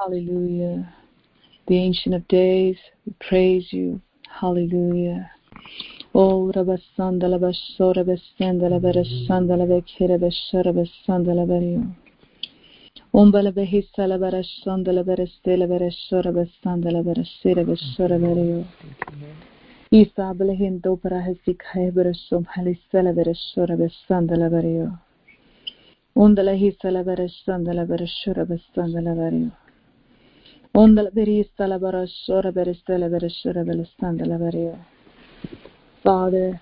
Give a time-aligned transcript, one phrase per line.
[0.00, 0.88] Hallelujah.
[1.68, 4.00] The Ancient of Days, we praise you.
[4.40, 5.30] Hallelujah.
[6.14, 11.94] Oh, Rabasandala Bashora Besandala Berasandala Bekira Beshara Besandala Berio.
[13.12, 18.64] Umbala Behisala Berasandala Berestela Bereshora Besandala Bereshira Beshora Berio.
[19.92, 24.98] Isa Belehindo Parahesika Beresum Halisela Bereshora Besandala Berio.
[26.16, 29.50] Undala Hisala Bereshandala Bereshora Besandala Berio.
[36.02, 36.60] Father,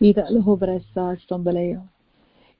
[0.00, 1.82] ida loho bressa stombaleo.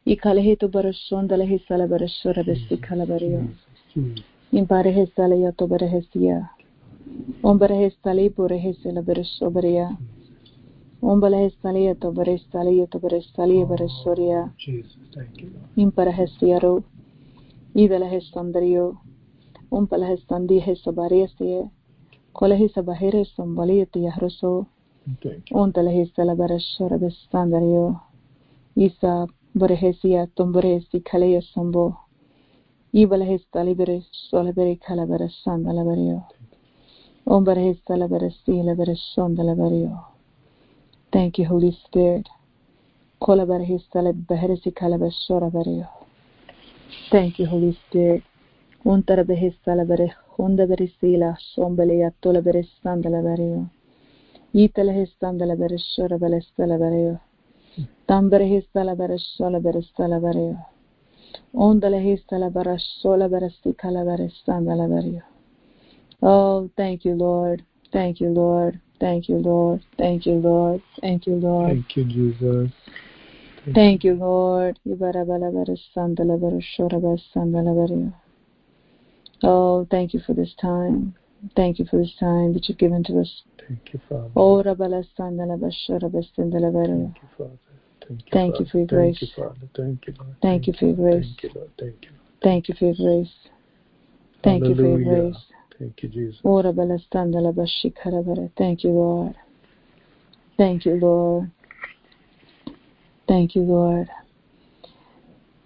[0.05, 3.47] I kaleheto barashon dalehe salabarashora besti kalabareo.
[4.53, 6.51] In parehe salaya to berehesia.
[7.45, 9.97] Om berehe sale purehe salabarashobaria.
[11.03, 14.51] Om balehe salaya to berehe salaya to berehe salaya barashoria.
[14.59, 15.51] Jesus, thank you.
[15.77, 16.83] In parehe siaro.
[17.75, 18.99] Ida lehe stambario.
[25.53, 28.01] Ontala hisala barashara bestandario.
[28.77, 31.97] Isa Borehesia tomboresi kalea sombo.
[32.95, 36.23] Ibala hestali bere sola bere calabara sandala bario.
[37.27, 40.05] Ombara hestala bere sila bere sondala bario.
[41.13, 42.27] Thank you, Holy Spirit.
[43.19, 45.87] Kola bere hestala beheresi calabara shora bario.
[47.11, 48.23] Thank you, Holy Spirit.
[48.85, 53.67] Untara behestala bere honda bere sila sombele atola bere sandala bario.
[54.55, 57.19] Itala hestandala bere shora bere stala bario.
[58.07, 60.57] Tambere histala bara sola bara stala bara.
[61.55, 65.23] Ondala histala bara sola bara stikala bara standala bara.
[66.23, 67.63] Oh, thank you, Lord.
[67.93, 68.81] Thank you, Lord.
[69.01, 69.81] Thank you, Lord.
[69.99, 70.81] Thank you, Lord.
[71.01, 71.69] Thank you, Lord.
[71.69, 72.71] Thank you, Jesus.
[73.75, 74.79] Thank you, Lord.
[74.87, 78.13] Ibara bala bara sandala bara shora bara sandala bara.
[79.43, 81.15] Oh, thank you for this time.
[81.55, 83.43] Thank you for this time that you've given to us.
[83.67, 84.31] Thank you, Father.
[84.35, 86.87] Oh, rabala sandala bara shora bara sandala bara.
[86.87, 87.59] Thank you, Father.
[88.07, 88.65] Thank you, Thank Father.
[88.65, 89.23] you for your Thank grace.
[89.23, 89.69] you, Father.
[89.77, 90.37] Thank you, Lord.
[90.43, 91.25] Thank you for your grace.
[91.25, 91.71] Thank you, Lord.
[91.79, 92.11] Thank you.
[92.43, 93.35] Thank you for your grace.
[94.43, 95.43] Thank you for your grace.
[95.79, 96.41] Thank you, Jesus.
[96.43, 98.51] Ora balastandala bashikarabara.
[98.57, 99.35] Thank you, Lord.
[100.57, 101.51] Thank you, Lord.
[103.29, 104.09] Thank you, Lord.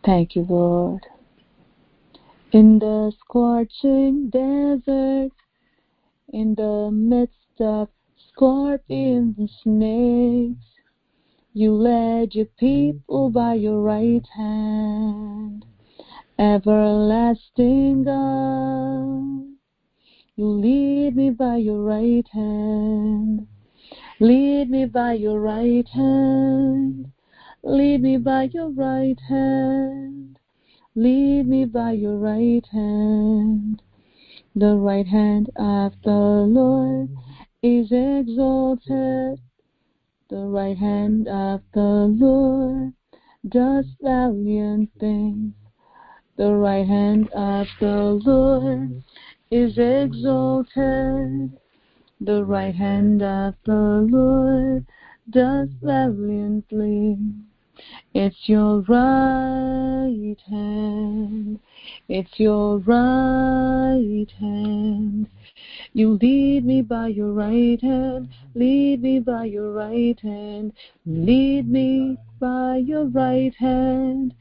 [0.04, 1.06] Thank you, Lord.
[2.52, 5.32] In the scorching desert,
[6.34, 7.88] in the midst of
[8.28, 10.66] scorpions and snakes,
[11.54, 15.64] you led your people by your right hand.
[16.38, 19.56] Everlasting God,
[20.36, 23.46] you lead me by your right hand.
[24.20, 27.12] Lead me by your right hand.
[27.62, 30.38] Lead me by your right hand.
[30.94, 33.80] Lead me by your right hand.
[34.54, 37.08] The right hand of the Lord
[37.62, 39.40] is exalted.
[40.28, 42.92] The right hand of the Lord
[43.48, 45.54] does valiant things.
[46.36, 49.02] The right hand of the Lord
[49.50, 51.58] is exalted.
[52.20, 54.84] The right hand of the Lord
[55.30, 57.16] does valiantly.
[58.14, 61.58] It's your right hand.
[62.10, 65.28] It's your right hand.
[65.94, 68.28] You lead me by your right hand.
[68.54, 70.72] Lead me by your right hand.
[71.06, 74.34] Lead me by your right hand.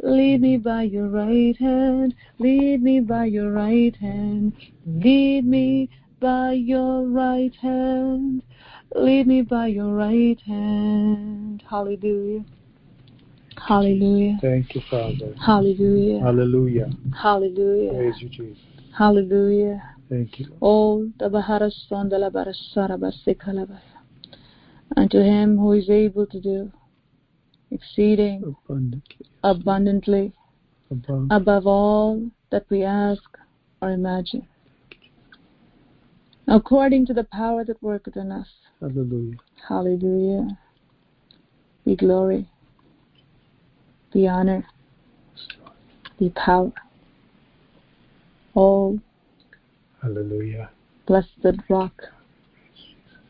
[0.00, 2.14] Lead me by your right hand.
[2.38, 4.52] Lead me by your right hand.
[4.86, 5.88] Lead me
[6.20, 8.42] by your right hand.
[8.94, 11.64] Lead me by your right hand.
[11.68, 12.44] Hallelujah.
[13.56, 14.38] Hallelujah.
[14.40, 15.34] Thank you, Father.
[15.44, 16.20] Hallelujah.
[16.20, 16.90] Hallelujah.
[17.20, 17.92] Hallelujah.
[17.92, 18.62] Praise you, Jesus.
[18.96, 19.82] Hallelujah.
[20.08, 20.46] Thank you.
[20.62, 23.80] Oh, Barasarabasekalabaya.
[24.96, 26.70] Unto him who is able to do
[27.70, 29.26] exceeding Abundantly.
[29.42, 30.32] abundantly
[30.90, 31.26] Above.
[31.30, 33.22] above all that we ask
[33.82, 34.46] or imagine,
[36.46, 38.46] according to the power that worketh in us.
[38.80, 39.36] Hallelujah.
[39.68, 40.46] Hallelujah.
[41.84, 42.48] Be glory,
[44.12, 44.66] be honor,
[46.18, 46.72] be power.
[48.54, 48.98] Oh,
[50.02, 50.70] Hallelujah.
[51.06, 51.92] blessed rock,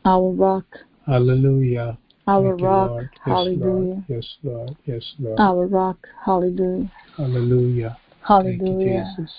[0.04, 0.66] our rock,
[1.06, 1.98] Hallelujah.
[2.26, 2.90] our Thank rock.
[2.90, 3.08] Lord.
[3.12, 3.64] Yes, Hallelujah.
[3.64, 4.04] Lord.
[4.08, 4.76] Yes, Lord.
[4.84, 5.40] Yes, Lord.
[5.40, 6.06] Our rock.
[6.24, 6.90] Hallelujah.
[7.16, 7.96] Hallelujah.
[7.98, 9.14] You, Hallelujah.
[9.16, 9.34] Jesus.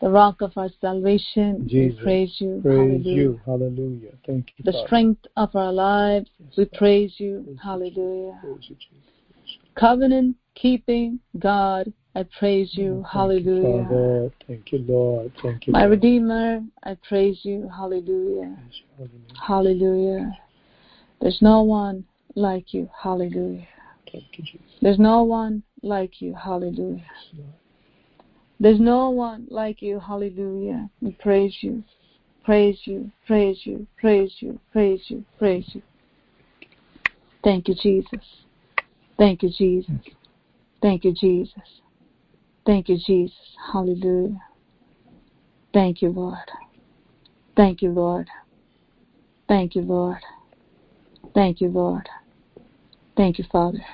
[0.00, 1.66] The rock of our salvation.
[1.68, 1.98] Jesus.
[1.98, 2.60] We praise you.
[2.62, 3.16] Praise Hallelujah.
[3.16, 3.40] you.
[3.44, 4.12] Hallelujah.
[4.26, 4.86] Thank you, The Father.
[4.86, 6.28] strength of our lives.
[6.38, 6.78] Yes, We Lord.
[6.78, 7.42] praise you.
[7.44, 8.38] Praise you, Hallelujah.
[8.42, 9.19] Praise you, Jesus.
[9.74, 11.92] Covenant keeping God.
[12.14, 13.04] I praise you.
[13.10, 13.84] Hallelujah.
[13.88, 14.32] Father.
[14.46, 15.32] Thank you, Lord.
[15.42, 15.72] Thank you.
[15.72, 15.90] My Lord.
[15.92, 17.70] Redeemer, I praise you.
[17.74, 18.56] Hallelujah.
[18.56, 19.36] Praise your holy name.
[19.46, 20.38] Hallelujah.
[21.20, 22.88] There's no one like you.
[23.00, 23.66] Hallelujah.
[24.10, 24.60] Thank you, Jesus.
[24.82, 26.34] There's no one like you.
[26.34, 26.96] Hallelujah.
[26.96, 27.44] Yes,
[28.58, 30.00] There's no one like you.
[30.00, 30.90] Hallelujah.
[31.00, 31.84] We praise you.
[32.44, 33.10] Praise you.
[33.26, 33.86] Praise you.
[33.98, 34.58] Praise you.
[34.72, 35.24] Praise you.
[35.38, 35.82] Praise you.
[37.44, 38.20] Thank you, Jesus.
[39.20, 39.92] Thank you, Jesus.
[40.80, 41.52] Thank you, Jesus.
[42.64, 43.36] Thank you, Jesus.
[43.70, 44.40] Hallelujah.
[45.74, 46.50] Thank you, Lord.
[47.54, 48.28] Thank you, Lord.
[49.46, 50.22] Thank you, Lord.
[51.34, 52.08] Thank you, Lord.
[53.14, 53.84] Thank you, Father.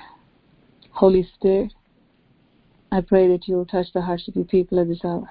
[0.91, 1.73] Holy Spirit,
[2.89, 5.29] I pray that you will touch the hearts of your people at this hour.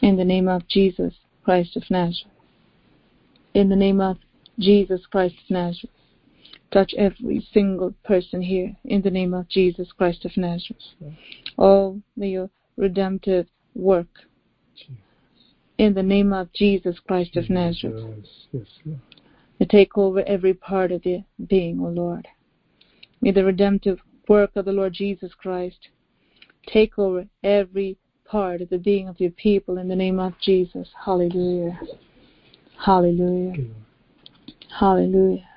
[0.00, 1.12] In the name of Jesus
[1.44, 2.32] Christ of Nazareth.
[3.52, 4.16] In the name of
[4.58, 5.90] Jesus Christ of Nazareth.
[6.72, 10.82] Touch every single person here in the name of Jesus Christ of Nazareth.
[11.58, 14.08] All your redemptive work
[15.76, 19.00] in the name of Jesus Christ of Nazareth Yes, yes, Lord.
[19.58, 22.26] to take over every part of their being, O Lord.
[23.20, 25.88] May the redemptive work of the Lord Jesus Christ
[26.66, 30.88] take over every part of the being of your people in the name of Jesus.
[31.04, 31.78] Hallelujah.
[32.78, 33.52] Hallelujah.
[33.52, 34.78] Thank you, Lord.
[34.78, 35.48] Hallelujah.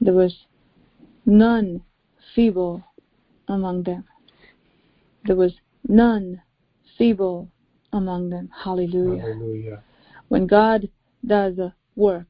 [0.00, 0.34] There was
[1.26, 1.82] none
[2.34, 2.82] feeble
[3.48, 4.04] among them.
[5.24, 5.54] There was
[5.88, 6.42] none
[6.98, 7.48] feeble
[7.92, 8.50] among them.
[8.64, 9.22] Hallelujah.
[9.22, 9.82] Hallelujah.
[10.28, 10.88] When God
[11.26, 12.26] does a work,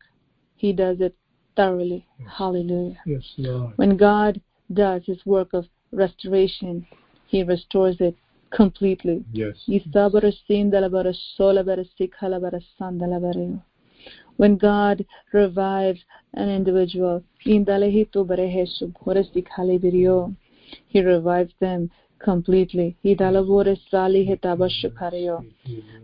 [0.56, 1.14] He does it
[1.56, 2.06] thoroughly.
[2.26, 3.00] Hallelujah.
[3.06, 3.72] Yes, Lord.
[3.76, 4.40] When God
[4.72, 6.86] does His work of restoration,
[7.26, 8.16] He restores it
[8.50, 9.24] completely.
[9.32, 9.56] Yes.
[14.36, 16.04] When God revives
[16.34, 17.22] an individual,
[20.88, 22.96] He revives them completely.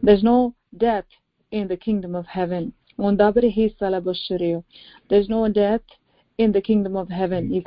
[0.03, 1.06] There's no death
[1.50, 2.73] in the kingdom of heaven.
[5.09, 5.82] There's no death
[6.38, 7.62] in the kingdom of heaven.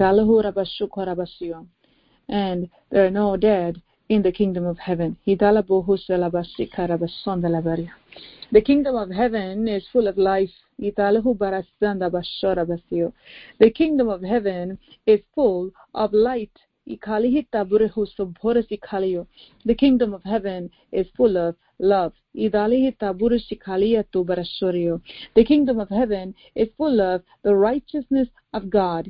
[2.29, 3.81] And there are no dead
[4.13, 5.17] in the kingdom of heaven.
[8.51, 10.51] The kingdom of heaven is full of life.
[13.59, 14.77] The kingdom of heaven
[15.07, 16.51] is full of light.
[16.85, 16.97] The
[19.77, 22.11] kingdom of heaven is full of love.
[22.33, 22.49] The
[25.45, 29.09] kingdom of heaven is full of the righteousness of God.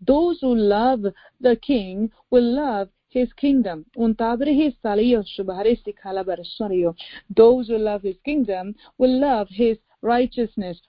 [0.00, 3.84] Those who love the king will love his kingdom.
[7.36, 10.80] Those who love his kingdom will love his righteousness.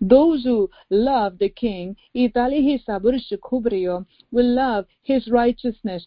[0.00, 1.96] Those who love the king
[4.32, 6.06] will love his righteousness.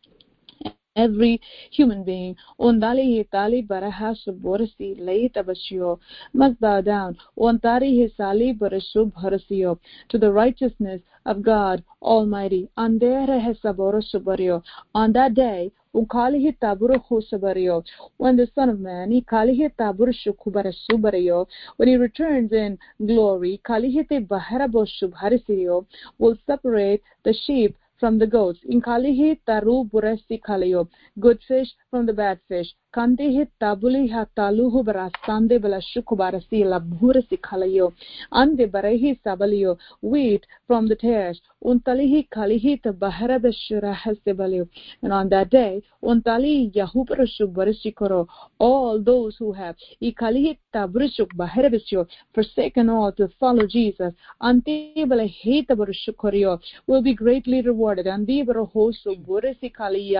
[0.95, 1.39] Every
[1.71, 5.99] human being ondali hitali barahasu borasi leita basio
[6.33, 9.79] must bow down ontari hisali barasu bharasio
[10.09, 12.69] to the righteousness of God Almighty.
[12.77, 14.61] Andere hesaborasu bario.
[14.93, 16.05] On that day, when
[18.37, 19.11] the Son of Man,
[21.75, 23.61] when he returns in glory,
[26.17, 28.59] will separate the sheep from the goats.
[28.65, 30.89] In kalihi taru buresti kalayo.
[31.19, 32.75] Good fish from the bad fish.
[32.93, 37.37] Kandihi tabuli ha taluhu barastande buresi.
[38.31, 39.77] Ande barehi sabaliyo.
[40.01, 41.39] Wheat from the tares.
[41.63, 42.27] Untalihi
[44.35, 44.67] balayo.
[45.01, 46.71] And on that day, untali.
[48.59, 49.75] All those who have
[50.73, 51.29] tabrishuk
[52.33, 54.13] forsaken all to follow Jesus.
[54.41, 58.07] Ante balahita barashukoriyo will be greatly rewarded.
[58.07, 60.13] Andi barahosu buresi kali.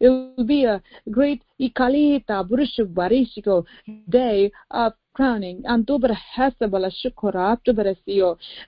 [0.00, 3.64] It will be a great ikalita burushu barishiko
[4.08, 5.88] day of crowning and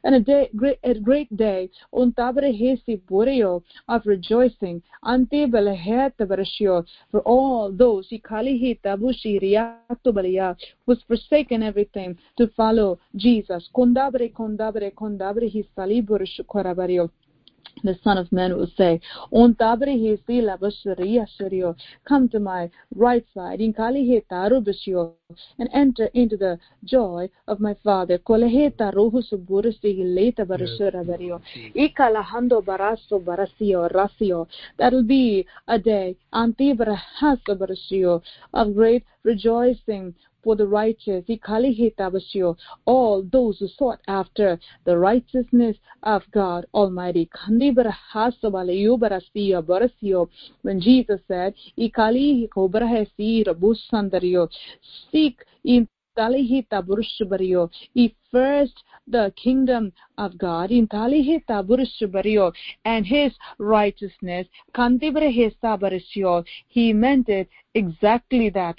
[0.03, 1.71] a day great a great day.
[1.93, 4.83] Untabre hesi boreo of rejoicing.
[5.05, 6.85] Ante balahet barashio.
[7.11, 10.57] For all those ikalihi tabushi riato balia
[10.87, 13.69] who's forsaken everything to follow Jesus.
[13.77, 17.11] Kondabre kondabre kondabre hisali burushu korabario
[17.85, 19.01] the Son of Man will say,
[19.33, 24.23] On tabri he si labashriya come to my right side, he
[25.59, 28.19] and enter into the joy of my Father.
[28.19, 31.41] Koleheta rohu suburisi leta barashura bario.
[31.75, 34.47] Ikala hando baraso barasio rasio.
[34.79, 38.23] That'll be a day, antibra haso barashio,
[38.55, 40.15] of great rejoicing
[40.49, 41.23] for the righteous,
[42.87, 47.29] all those who sought after the righteousness of God Almighty.
[50.63, 51.55] When Jesus said,
[55.13, 55.89] Seek in
[56.19, 57.71] talihita burushubario.
[57.95, 62.53] He first the kingdom of God in talihita burushubario
[62.85, 64.47] and his righteousness.
[66.69, 68.77] He meant it exactly that.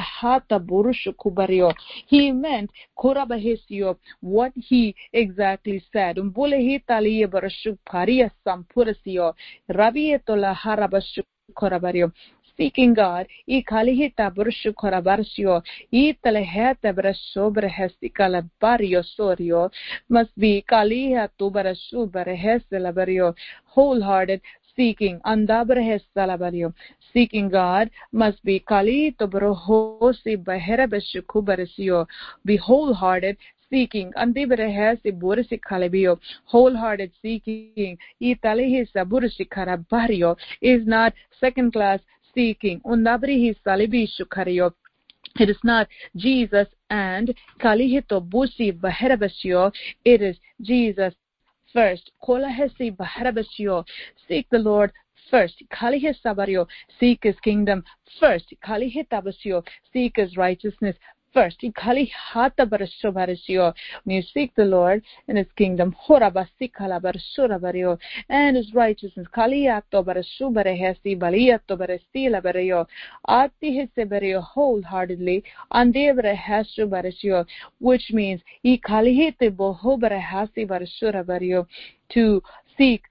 [0.00, 1.72] hata burushukubario.
[2.06, 6.18] He meant korabahesio what he exactly said.
[6.18, 9.34] Umbulehita liye burushuparia sampurasio.
[9.68, 11.22] Rabietola harabashu
[12.62, 19.70] seeking God, i kalihita burshu korabarsio, i telehete brasho brehestikala barrio sorio,
[20.08, 23.34] must be kaliha tu barashu brehesela barrio,
[23.74, 24.40] wholehearted,
[24.76, 26.02] seeking, andabrehes
[27.12, 32.06] Seeking God must be kali to brohosi baherabeshuku baresio,
[32.44, 33.36] be wholehearted,
[33.72, 40.36] seeking andibrehesi bursi kalebio wholehearted seeking italihisa bursi karabario.
[40.60, 42.00] Is not second class
[42.34, 42.80] seeking.
[45.40, 49.72] It is not Jesus and kalihito busi baherabasio.
[50.04, 51.14] It is Jesus
[51.72, 52.10] first.
[52.22, 53.84] Kolahesi baherabasio.
[54.28, 54.92] Seek the Lord
[55.30, 55.62] first.
[55.72, 56.66] Kalihisabario.
[57.00, 57.82] Seek his kingdom
[58.20, 58.52] first.
[58.64, 59.64] Kalihitabasio.
[59.92, 60.96] Seek his righteousness
[61.32, 61.62] first.
[61.62, 61.72] When
[64.06, 65.94] you seek the Lord and His kingdom,
[68.28, 69.26] and His righteousness,
[74.40, 75.44] wholeheartedly,
[77.80, 78.40] which means
[82.08, 82.42] to
[82.78, 83.02] seek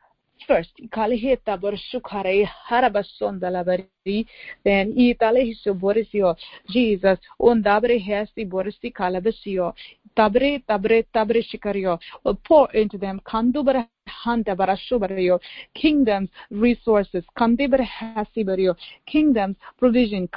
[0.47, 4.25] first kaliheta borshukare harabasondalabari
[4.63, 6.35] then italehiso borisio.
[6.69, 9.73] Jesus on dabre hesi borisi kalabasio.
[10.15, 11.99] Tabre tabre tabre shikario.
[12.47, 13.87] Pour into them kandubara
[15.73, 17.23] kingdoms resources
[19.05, 20.27] kingdoms provision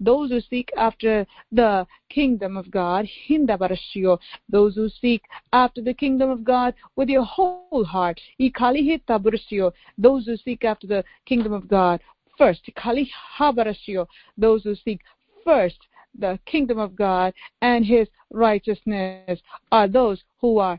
[0.00, 3.56] those who seek after the kingdom of God hinda
[4.48, 10.36] those who seek after the kingdom of God with your whole heart ikalihitabasio those who
[10.36, 12.00] seek after the kingdom of God
[12.38, 14.06] first kalihabarashio
[14.36, 15.00] those who seek
[15.44, 15.78] first
[16.18, 19.40] the kingdom of God and his righteousness
[19.72, 20.78] are those who are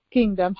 [0.11, 0.55] kingdom,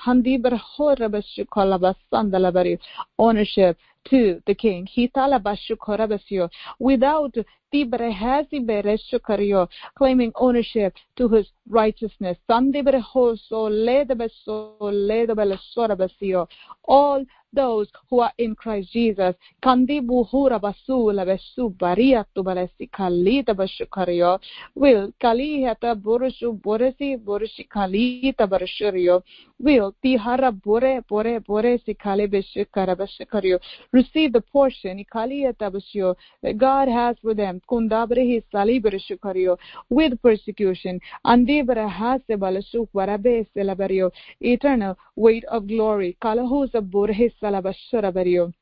[3.18, 3.78] ownership
[4.10, 4.86] to the king.
[4.96, 7.34] Hitalabashukorabasyo, without
[7.72, 12.36] tibrehasi bereshukaryo, claiming ownership to his righteousness.
[12.48, 16.46] Sandibrehoso ledebeso ledebelesorabasyo,
[16.84, 19.34] all those who are in Christ Jesus.
[19.62, 24.40] Kandibu hura basu la besu baria tu balesi kalita bashukario.
[24.74, 29.22] Will kalihata burushu boresi borushi kalita barushurio.
[29.62, 33.60] Will tihara bore bore bore si kale beshukara bashukario.
[33.92, 37.60] Receive the portion kaliyata basyo that God has for them.
[37.70, 39.56] Kundabrehi saliberishukario.
[39.88, 41.00] With persecution.
[41.24, 44.10] Andibra hase balashuk barabe selabario.
[44.40, 46.16] Eternal weight of glory.
[46.20, 48.52] Kalahusa burhe salabashurabario.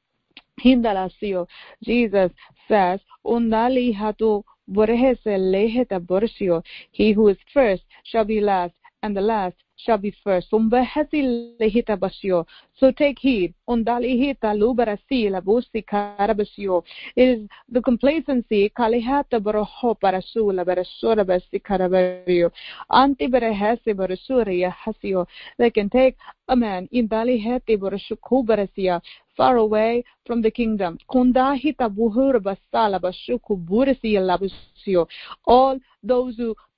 [0.62, 1.46] Hindalasio.
[1.82, 2.30] Jesus
[2.68, 6.62] says, Undali hatu borehese leheta borsio.
[6.92, 10.48] He who is first shall be last, and the last shall be first.
[12.78, 13.54] So take heed.
[17.16, 18.70] It is the complacency.
[25.58, 26.16] They can take
[26.48, 26.88] a man
[29.36, 30.98] far away from the kingdom.
[31.08, 33.00] Kundahita buhur basala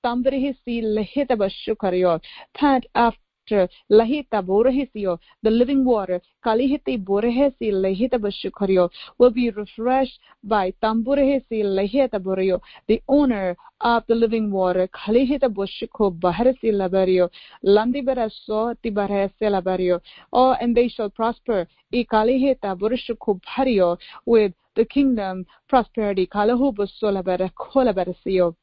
[0.03, 2.09] burisia labusio.
[2.09, 2.21] All
[2.55, 10.73] pant after lahita borehesio, the living water, kalihite borehesi lehita bashukorio, will be refreshed by
[10.83, 17.29] tamburehesi lehita borio, the owner of the living water, kalihita boshuko baharesi labario,
[17.63, 20.01] landi baraso tibarese labario,
[20.33, 27.51] oh, and they shall prosper, e kalihita borushuko bario, with the kingdom prosperity, kalahu bosolabara
[27.53, 28.55] kolabarasio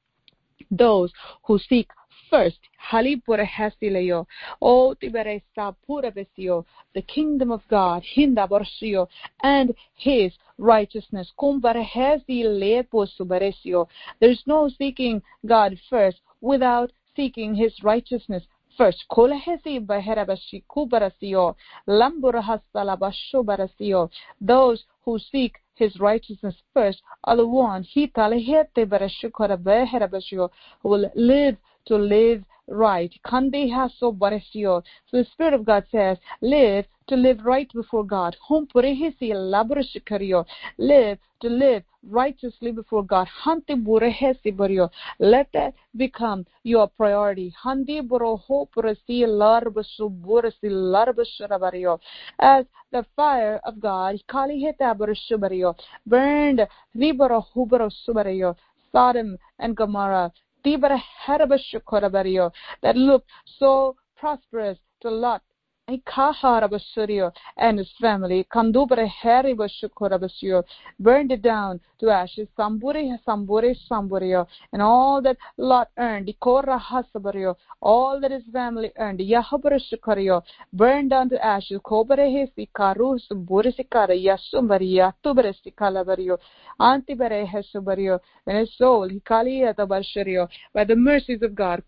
[0.72, 1.12] those
[1.44, 1.90] who seek
[2.30, 2.60] first
[6.94, 8.04] the kingdom of God
[9.44, 11.32] and his righteousness.
[14.20, 18.44] There's no seeking God first without seeking his righteousness
[18.80, 19.06] first
[24.42, 28.08] those who seek his righteousness first are the ones who
[30.90, 33.14] will live to live right.
[34.00, 34.12] So
[35.12, 38.38] the Spirit of God says, live to live right before God.
[40.78, 43.28] Live to live righteously before God.
[45.20, 47.52] Let that become your priority.
[52.40, 54.24] As the fire of God,
[56.06, 56.68] burned.
[58.92, 60.32] Sodom and Gomorrah
[62.82, 65.42] that looked so prosperous to Lot
[67.58, 68.46] and his family.
[71.00, 72.48] Burned it down to ashes.
[72.58, 72.82] And
[74.82, 76.34] all that Lot earned.
[77.82, 79.22] All that his family earned.
[80.74, 81.80] Burned down to ashes.
[88.46, 89.10] And his soul
[90.74, 91.84] by the mercies of God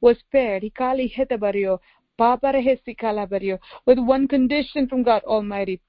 [0.00, 0.62] was spared
[3.86, 5.80] with one condition from God Almighty.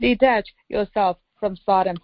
[0.00, 1.96] Detach yourself from Sodom.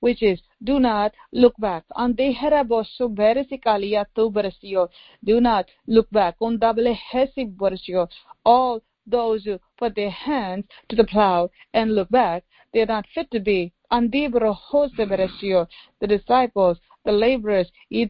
[0.00, 1.84] Which is, do not look back.
[5.24, 6.36] Do not look back.
[8.44, 13.06] All those who put their hands to the plow and look back, they are not
[13.14, 13.72] fit to be
[16.00, 18.08] the disciples, the laborers, the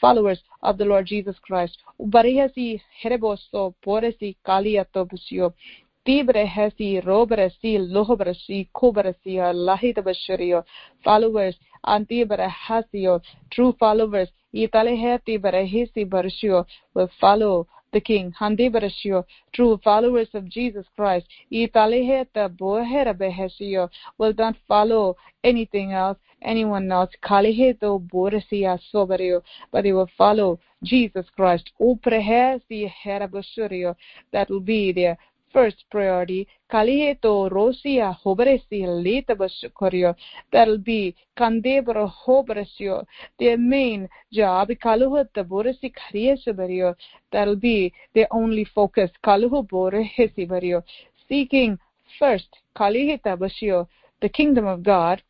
[0.00, 1.78] followers of the Lord Jesus Christ.
[6.04, 10.64] Tibrehesi, Roberesi, Lohobresi, Kuberesi, Lahitabashurio,
[11.04, 13.20] followers, Antibrehasio, uh,
[13.52, 16.04] true followers, Italeheti Berehisi
[16.94, 21.26] will follow the King, Handibarashio, true followers of Jesus Christ,
[24.18, 27.10] will not follow anything else, anyone else,
[29.70, 31.70] but they will follow Jesus Christ,
[34.32, 35.18] that will be their
[35.52, 36.46] first priority.
[36.70, 40.14] Kaliheto rosia hobresi letabashukorio.
[40.50, 43.04] That'll be kandebro hobresio.
[43.38, 46.94] Their main job, kaluhata boresi kariesabario.
[47.30, 49.10] That'll be their only focus.
[49.24, 50.82] Kaluhu borehesi bario.
[51.28, 51.78] Seeking
[52.18, 53.86] first, kalihita basio,
[54.20, 55.22] the kingdom of God,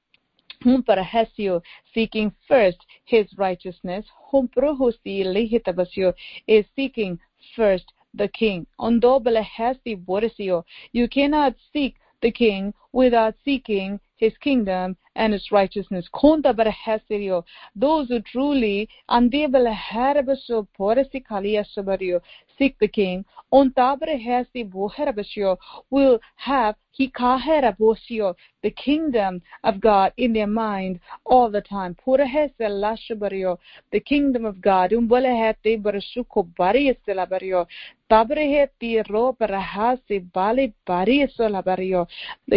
[0.62, 6.14] whom parahesio, seeking first his righteousness, whom prohusi lehitabasio,
[6.46, 7.18] is seeking
[7.56, 8.66] first the king.
[8.78, 10.64] Ondobele hesti borisio.
[10.92, 16.08] You cannot seek the king without seeking his kingdom and his righteousness.
[16.14, 17.42] Konta barahesirio.
[17.74, 22.20] Those who truly andebele harabaso porisi kaliasabario
[22.58, 23.24] seek the king.
[23.52, 25.56] Ontabre hesti boherabasio
[25.90, 31.96] will have hikaherabosio the kingdom of God in their mind all the time.
[32.06, 33.58] Purahese lashabario
[33.90, 34.92] the kingdom of God.
[38.12, 38.18] The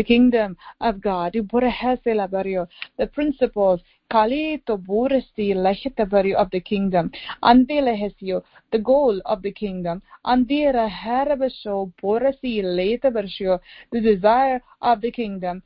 [0.06, 1.32] kingdom of God.
[1.32, 4.30] The principles of
[6.52, 7.12] the kingdom.
[8.72, 10.02] The goal of the kingdom.
[13.92, 15.62] The desire of the kingdom.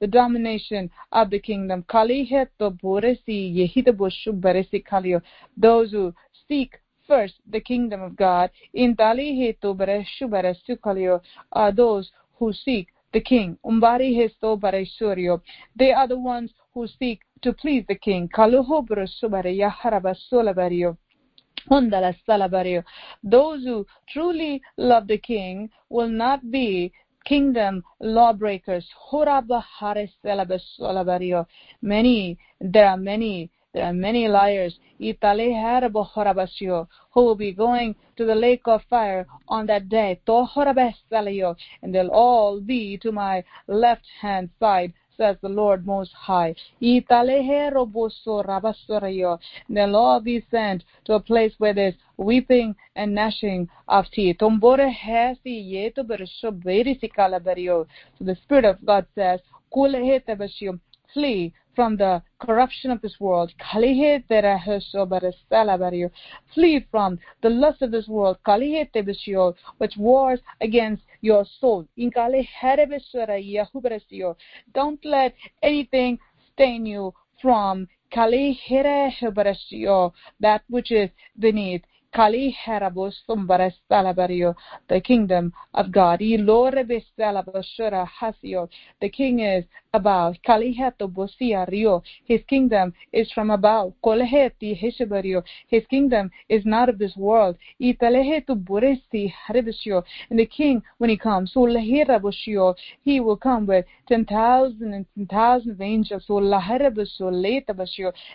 [0.00, 1.84] The domination of the kingdom.
[5.56, 6.12] Those who
[6.48, 8.50] seek first the kingdom of God.
[8.72, 11.20] In Dali hetu bareshu baresu
[11.52, 13.56] are those who seek the king.
[13.64, 15.40] Umbari hesto baresurio.
[15.76, 18.28] They are the ones who seek to please the king.
[18.28, 20.96] Kaluho brusubare yaharabasolabario.
[23.22, 26.92] Those who truly love the king will not be
[27.24, 28.86] kingdom lawbreakers.
[31.82, 35.24] Many, there are many, there are many liars who
[37.16, 40.20] will be going to the lake of fire on that day.
[41.82, 46.54] And they'll all be to my left hand side says the Lord Most High.
[46.80, 47.16] They'll
[49.96, 54.38] all be sent to a place where there's weeping and gnashing of teeth.
[54.40, 54.50] So
[58.20, 59.40] the Spirit of God says,
[61.12, 63.52] flee from the corruption of this world.
[66.54, 68.38] Flee from the lust of this world,
[69.78, 71.86] which wars against your soul.
[74.74, 76.18] Don't let anything
[76.52, 77.88] stain you from
[80.40, 81.82] that which is beneath.
[82.16, 82.54] The
[85.02, 86.20] kingdom of God.
[86.20, 86.38] The
[89.10, 90.36] king is above.
[92.24, 93.92] His kingdom is from above.
[95.66, 97.56] His kingdom is not of this world.
[97.80, 97.98] And
[100.38, 101.60] the king, when he comes, he
[103.20, 106.22] will come with ten thousand and ten thousand of angels.
[106.28, 106.54] And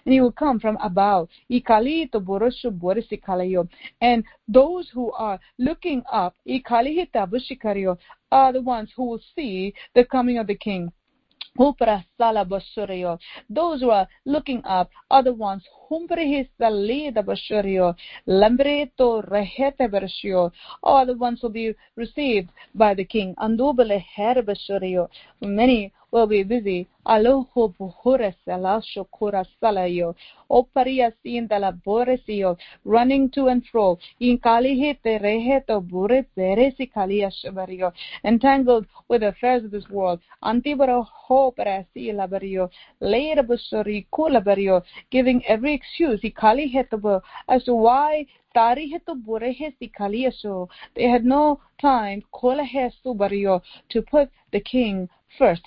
[0.06, 1.30] he will come from above.
[4.02, 6.36] And those who are looking up,
[8.32, 10.92] are the ones who will see the coming of the king.
[11.58, 11.76] Those
[13.82, 15.64] who are looking up are the ones
[20.84, 23.36] are the ones will be received by the king.
[25.42, 26.88] Many will be busy.
[27.06, 30.16] Aloho buhures alasho kurasalayo.
[30.50, 32.58] Oparia sindala boresio.
[32.86, 33.98] Running to and fro.
[34.20, 37.92] In kalihete reheto bure peresi kaliashabario.
[38.24, 40.20] Entangled with the affairs of this world.
[40.44, 42.70] Antibaro ho perasi labario.
[43.02, 44.84] Leira busori kulabario.
[45.10, 46.20] Giving every excuse.
[46.30, 50.68] Ikalihetabo as to why tariheto burehe sikaliaso.
[50.96, 51.44] They had no
[51.82, 52.24] time.
[52.34, 55.64] Kolahesu bario to put the king first.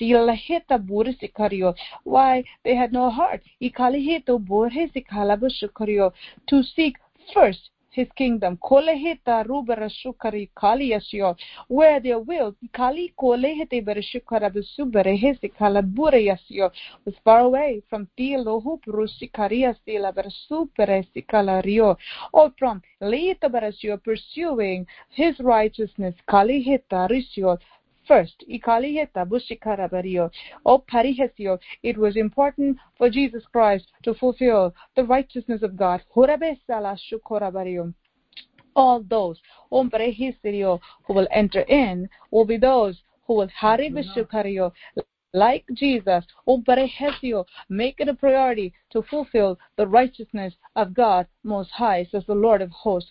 [2.04, 3.42] Why they had no heart.
[6.48, 6.96] To seek
[7.32, 8.56] first his kingdom.
[8.56, 11.36] Koleheta rubarashukari kaliyasyo.
[11.68, 16.70] Where their will, kali kolehete barashukara basubarehesi kalaburayasyo,
[17.04, 21.96] was far away from tilo huprusikariasila barasuperesi kalario.
[22.32, 26.14] Or from leita barasyo, pursuing his righteousness.
[26.26, 27.58] Kaliheta risyo
[28.06, 28.66] First, it
[31.96, 36.02] was important for Jesus Christ to fulfill the righteousness of God.
[38.74, 43.48] All those who will enter in will be those who will
[45.34, 46.24] like Jesus,
[47.68, 52.60] make it a priority to fulfill the righteousness of God Most High, says the Lord
[52.60, 53.10] of hosts.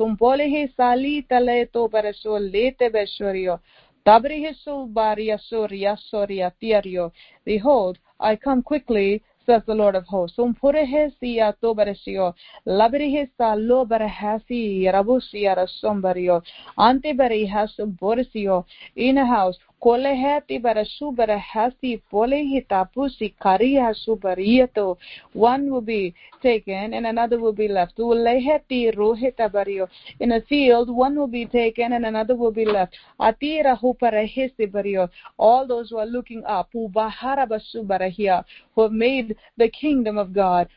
[7.46, 10.40] Behold, I come quickly, says the Lord of hosts.
[10.40, 12.34] Um purehesi ato beresio,
[12.66, 16.42] labirihesa lo berehasi rabusi arasombario,
[16.78, 20.04] ante berehasum boresio, in a house One
[25.72, 26.14] will be
[26.44, 27.98] taken and another will be left.
[27.98, 28.28] In
[30.34, 32.96] a field, one will be taken and another will be left.
[35.40, 36.92] All those who are looking up, who
[38.78, 40.68] have made the kingdom of God,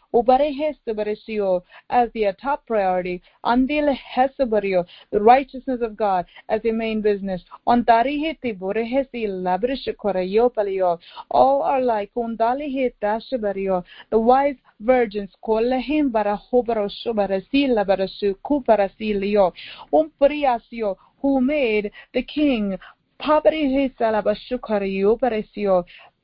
[1.91, 3.21] as their top priority.
[3.45, 7.45] The righteousness of God as their main business.
[7.67, 10.99] Ontarihiti borehe hesi labrish korayo palio.
[11.31, 13.85] All are like undali hitashibario.
[14.11, 19.53] The wise virgins kolehim barahobaro shubarasi labarasu kuparasilio.
[19.93, 22.79] Umpriasio who made the king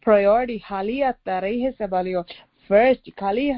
[0.02, 0.62] priority
[2.70, 3.52] first kali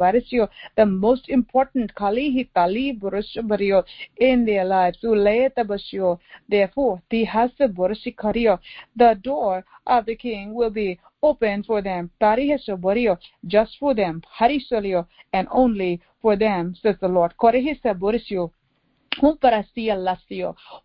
[0.00, 3.84] barisyo the most important kali bario
[4.16, 4.98] in their lives.
[5.04, 8.58] Uleta basyo therefore the hasa burishi
[8.96, 12.10] the door of the king will be open for them.
[12.18, 14.22] Tariheso bario just for them.
[14.38, 17.34] Harisolio and only for them says the lord.
[17.36, 18.50] Korehisa burisyo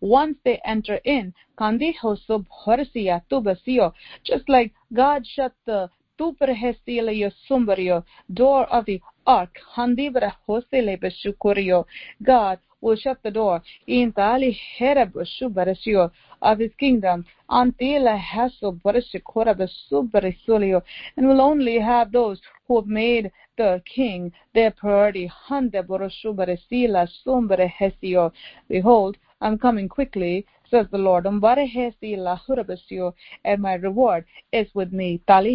[0.00, 3.92] once they enter in, Kandi hosob horasia tubasio.
[4.22, 8.04] just like God shut the tuperhestile sumberio,
[8.34, 11.86] door of the ark, handibra hostile beshukurio.
[12.22, 13.62] God will shut the door.
[13.88, 16.10] Intali herabashubarasio
[16.42, 17.24] of his kingdom.
[17.50, 20.82] Antila haso barashikorabasu
[21.16, 25.30] and will only have those who have made the king their priority.
[25.48, 28.30] Hande boroshubaresila sumbarehesio.
[28.68, 31.26] Behold, I'm coming quickly, says the Lord.
[33.44, 35.20] And my reward is with me.
[35.28, 35.46] And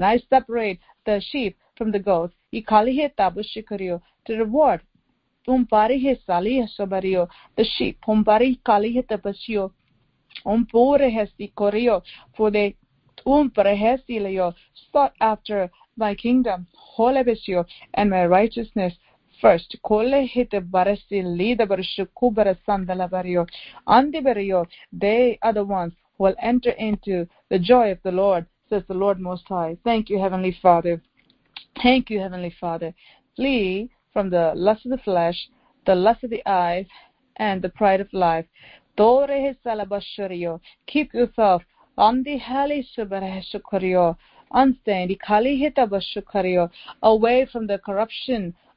[0.00, 2.34] I separate the sheep from the goats.
[4.24, 4.80] To reward
[5.48, 9.72] umpari sali sobario the sheep umpari kali tapasio
[10.46, 12.02] umpore hesi korio
[12.36, 12.74] for the
[13.26, 14.54] umpare hesi leo
[14.92, 18.94] sought after my kingdom holebesio and my righteousness
[19.42, 23.42] first kole hite barasi lida barshu kubara sandala bario
[23.98, 24.60] andi bario
[25.04, 28.94] they are the ones who will enter into the joy of the Lord says the
[28.94, 29.76] Lord most high.
[29.84, 31.02] Thank you heavenly father.
[31.82, 32.94] Thank you heavenly father.
[33.36, 35.48] Flee from the lust of the flesh
[35.84, 36.86] the lust of the eyes
[37.36, 38.46] and the pride of life.
[40.86, 41.62] Keep yourself.
[41.98, 42.86] On the hali
[44.54, 45.10] unstained.
[47.02, 48.54] Away from the corruption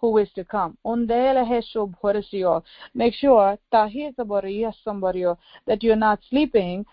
[0.00, 0.76] who is to come.
[2.94, 3.58] Make sure
[5.66, 6.86] that you're not sleeping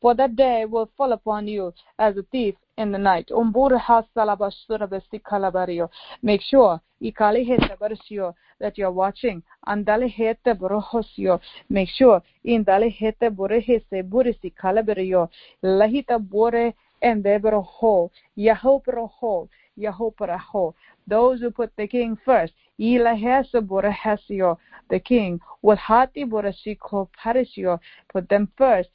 [0.00, 3.30] for that day will fall upon you as a thief in the night.
[6.22, 6.80] Make sure
[8.60, 9.42] that you're watching.
[11.68, 12.22] Make sure.
[15.62, 18.10] Lahita bore and debro ho.
[18.36, 19.48] Yahopro ho.
[19.78, 20.38] Yahopra
[21.10, 22.54] those who put the king first.
[22.78, 22.98] The
[25.04, 27.78] king will hati borasiko parisio,
[28.10, 28.88] put them first,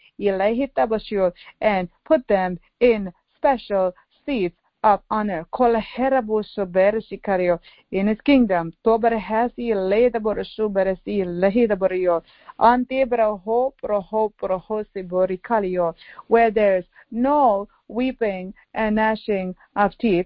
[1.62, 3.94] and put them in special
[4.26, 5.46] seats of honor.
[7.92, 12.24] In his kingdom, tobarahasi leda borasu berasi lehida borio.
[12.60, 15.94] Ante braho proho prohosi borikalio.
[16.28, 20.26] Where there's no weeping and gnashing of teeth,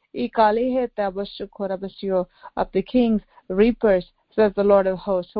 [2.55, 5.33] of the king's reapers, says the Lord of hosts.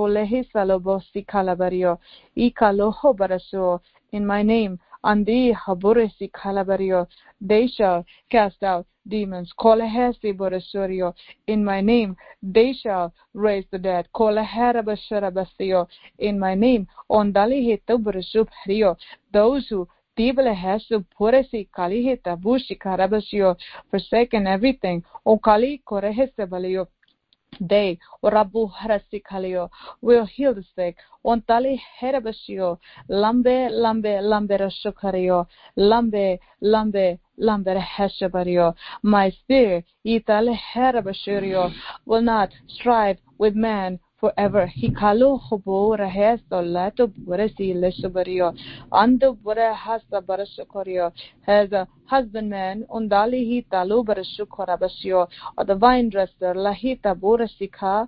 [4.12, 7.08] In my name, Andi haburesi kalabario.
[7.40, 9.52] They shall cast out demons.
[9.60, 11.14] Kolahesi boresurio.
[11.48, 14.08] In my name, they shall raise the dead.
[14.14, 15.88] Kolaharabasharabasio.
[16.20, 18.96] In my name, ondali hetubrasubhario.
[19.34, 19.88] Those who
[20.22, 23.58] Has to puresi kalihe tabushi karabasio
[23.90, 25.04] forsaken everything.
[25.26, 26.88] O kali korehese balio
[27.60, 29.70] they Rabu Harasikalio
[30.02, 30.96] will heal the sick.
[31.26, 32.80] Ontali Herabashio
[33.10, 38.74] Lambe Lambe Lambe Rashukario Lambe Lambe Lambe Heshabario.
[39.04, 41.74] My spirit Itale Herabashirio
[42.06, 44.68] will not strive with man forever.
[44.68, 48.54] Hikalu hubu rahesto lato buresi leshubario.
[48.92, 51.12] Andu bure hasa barashukorio.
[51.42, 55.28] Has a husbandman undali hi talu barashukorabashio.
[55.58, 58.08] Or the vine dresser lahita burasika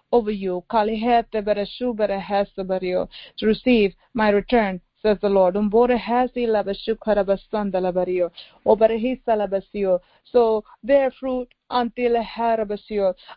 [0.11, 0.63] over you.
[3.37, 5.55] To receive my return, says the Lord.
[10.31, 12.23] So bear fruit until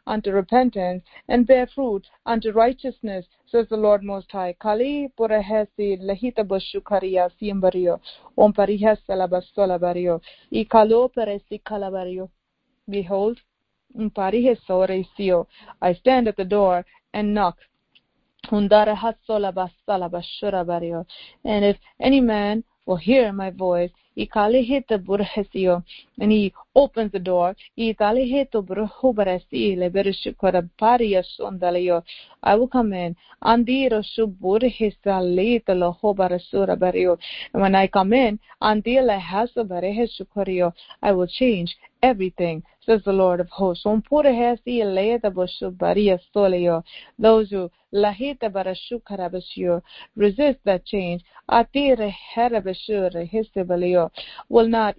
[0.06, 4.54] unto repentance, and bear fruit unto righteousness, says the Lord Most High.
[4.60, 8.00] Kali porahesi lahita bashukaria siembario.
[8.36, 10.20] Om labasola bario.
[10.52, 12.28] Ikalo peresi kalabario.
[12.88, 13.40] behold,
[15.80, 17.58] I stand at the door and knock.
[21.44, 23.90] And if any man will hear my voice.
[24.16, 24.28] And
[26.30, 27.56] he opens the door.
[27.76, 27.96] I
[32.56, 33.16] will come in.
[33.52, 33.66] And
[37.52, 38.74] when I come in, I
[41.12, 43.84] will change everything, says the Lord of hosts.
[47.18, 47.70] Those who
[50.16, 51.22] resist that change.
[54.48, 54.96] Will not.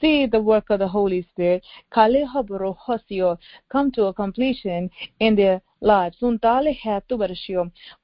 [0.00, 1.64] See the work of the Holy Spirit.
[3.72, 6.16] Come to a completion in their lives.
[6.18, 6.38] For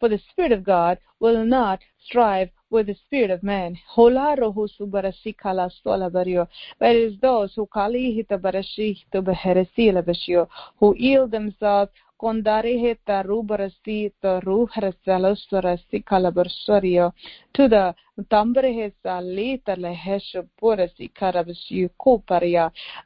[0.08, 3.78] the Spirit of God will not strive with the spirit of man.
[3.88, 6.48] Hola rohu subarasi kala stola bario.
[6.78, 16.04] Whereas those who kali hita barashi to beheresi labashio, who yield themselves kondarehe tarubarasi taruharasalosarasi
[16.04, 17.12] kalabarsorio
[17.52, 17.94] to the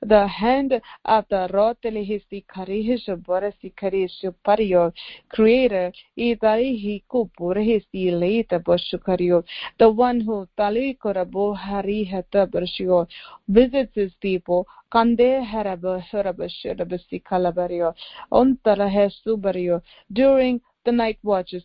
[0.02, 4.92] the hand of the rotele hisi karihishaburasi karishapario.
[5.28, 9.44] Creator itarihi kupurhisi lita boshukario.
[9.78, 13.06] The one who talikurabu harihata burshio
[13.48, 14.66] visits his people.
[14.92, 17.94] Kande haraba harabashurabasi kalabario.
[18.30, 19.82] Ontalahe subario.
[20.12, 21.64] During the night watches,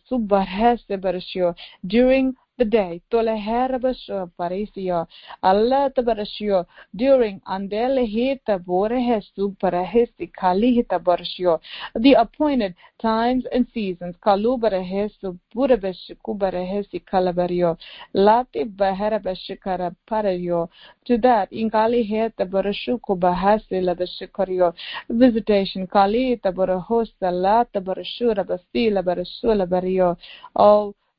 [1.86, 5.06] during day toleherabasho parisio.
[5.42, 11.60] Allah tabarashio during andele hita borehesu parahesi kalihita barashio
[11.96, 14.16] the appointed times and seasons.
[14.24, 17.76] Kalubarahesu burabesh kubarahesi kalabario.
[18.14, 20.68] Lati baharabashikara parayo
[21.06, 24.74] to that inkali heta barashu kubahasi labashikario
[25.08, 30.16] visitation kalita barahosa lata barashura basila barashula bario.
[30.54, 30.94] Oh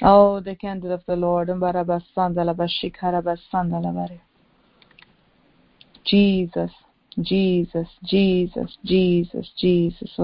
[0.00, 1.48] Oh, the candle of the Lord.
[6.04, 6.70] Jesus,
[7.20, 10.18] Jesus, Jesus, Jesus, Jesus.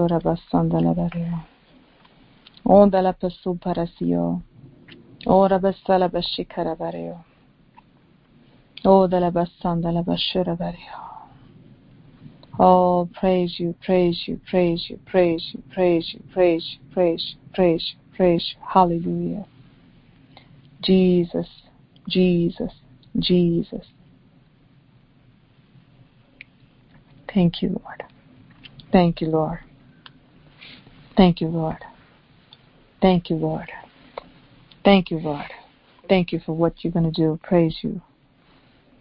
[2.65, 4.41] Onda la pasu parasio.
[5.25, 7.23] Ora basala bashikara.
[8.85, 11.09] Oh, the la basanda la bashura bareo.
[12.57, 17.39] Oh, praise you, praise you, praise you, praise you, praise you, praise you, praise you,
[17.53, 18.61] praise you, praise you.
[18.65, 19.45] Hallelujah.
[20.81, 21.47] Jesus,
[22.07, 22.71] Jesus,
[23.17, 23.85] Jesus.
[27.33, 28.03] Thank you, Lord.
[28.91, 29.59] Thank you, Lord.
[31.15, 31.77] Thank you, Lord.
[33.01, 33.71] Thank you, Lord.
[34.83, 35.51] Thank you, Lord.
[36.07, 37.39] Thank you for what you're going to do.
[37.43, 38.01] Praise you.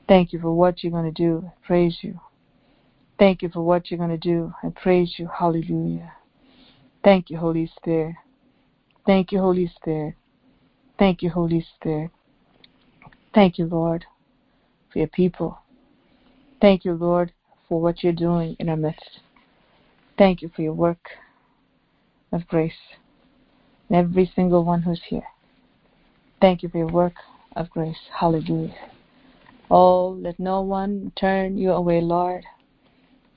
[0.08, 1.50] Thank you for what you're going to do.
[1.64, 2.20] Praise you.
[3.18, 4.52] Thank you for what you're going to do.
[4.62, 5.28] I praise you.
[5.38, 6.12] Hallelujah.
[7.02, 8.16] Thank you, Holy Spirit.
[9.06, 10.14] Thank you, Holy Spirit.
[10.98, 12.11] Thank you, Holy Spirit.
[13.34, 14.04] Thank you, Lord,
[14.92, 15.58] for your people.
[16.61, 17.32] Thank you, Lord,
[17.68, 19.20] for what you're doing in our midst.
[20.16, 21.11] Thank you for your work
[22.32, 22.96] of grace.
[23.92, 25.28] Every single one who's here.
[26.40, 27.14] Thank you for your work
[27.54, 28.11] of grace.
[28.18, 28.74] Hallelujah.
[29.70, 32.44] Oh, let no one turn you away, Lord.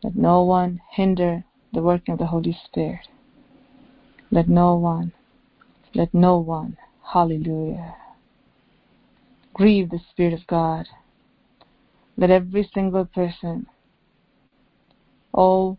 [0.04, 1.44] Let no one hinder
[1.74, 3.08] the working of the Holy Spirit.
[4.32, 5.14] Let no one,
[5.94, 6.78] let no one
[7.12, 7.96] Hallelujah.
[9.54, 10.88] Grieve the Spirit of God.
[12.16, 13.68] Let every single person,
[15.34, 15.78] oh,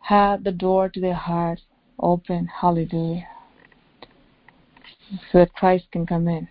[0.00, 1.60] have the door to their heart
[2.00, 2.48] open.
[2.48, 3.28] Hallelujah.
[5.30, 6.48] So that Christ can come in.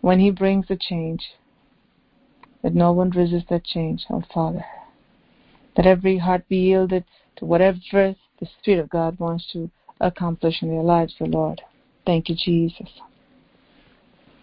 [0.00, 1.24] When He brings the change,
[2.64, 4.64] that no one resists that change, oh Father.
[5.76, 7.04] That every heart be yielded
[7.36, 11.62] to whatever the Spirit of God wants to accomplish in their lives, the Lord.
[12.06, 12.88] Thank you, Jesus.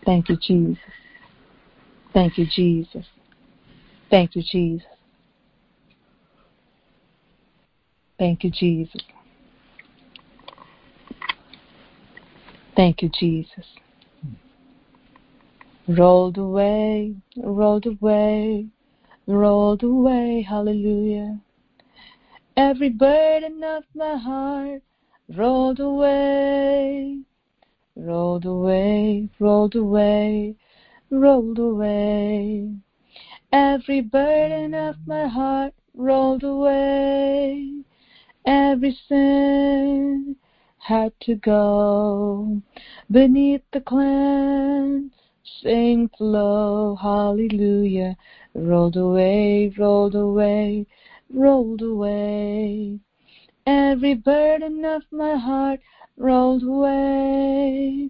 [0.05, 0.77] Thank you, Jesus.
[2.13, 3.05] Thank you, Jesus.
[4.11, 4.87] Thank you, Jesus.
[8.19, 9.01] Thank you, Jesus.
[12.75, 13.65] Thank you, Jesus.
[15.87, 18.67] Rolled away, rolled away,
[19.27, 21.39] rolled away, hallelujah.
[22.55, 24.81] Every burden of my heart
[25.35, 27.19] rolled away,
[27.95, 30.55] rolled away, rolled away,
[31.11, 32.69] rolled away.
[33.51, 37.83] Every burden of my heart rolled away.
[38.45, 40.35] Every sin
[40.79, 42.61] had to go
[43.11, 45.11] beneath the cleansing
[46.17, 46.95] flow.
[46.95, 48.17] Hallelujah.
[48.55, 50.87] Rolled away, rolled away,
[51.29, 52.99] rolled away.
[53.65, 55.79] Every burden of my heart
[56.17, 58.09] rolled away.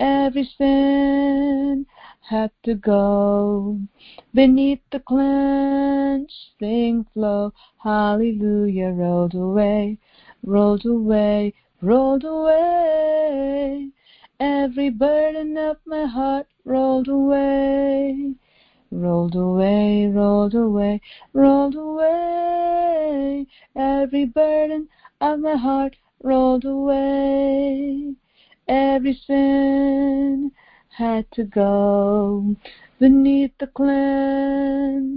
[0.00, 1.86] Every sin
[2.20, 3.80] had to go
[4.32, 7.52] beneath the cleansing flow.
[7.82, 9.98] Hallelujah, rolled away,
[10.42, 13.90] rolled away, rolled away.
[14.40, 18.34] Every burden of my heart rolled away,
[18.90, 21.00] rolled away, rolled away,
[21.32, 23.46] rolled away.
[23.76, 24.88] Every burden
[25.20, 28.14] of my heart rolled away.
[28.68, 30.52] Every sin
[30.90, 32.56] had to go
[32.98, 35.16] beneath the cleansing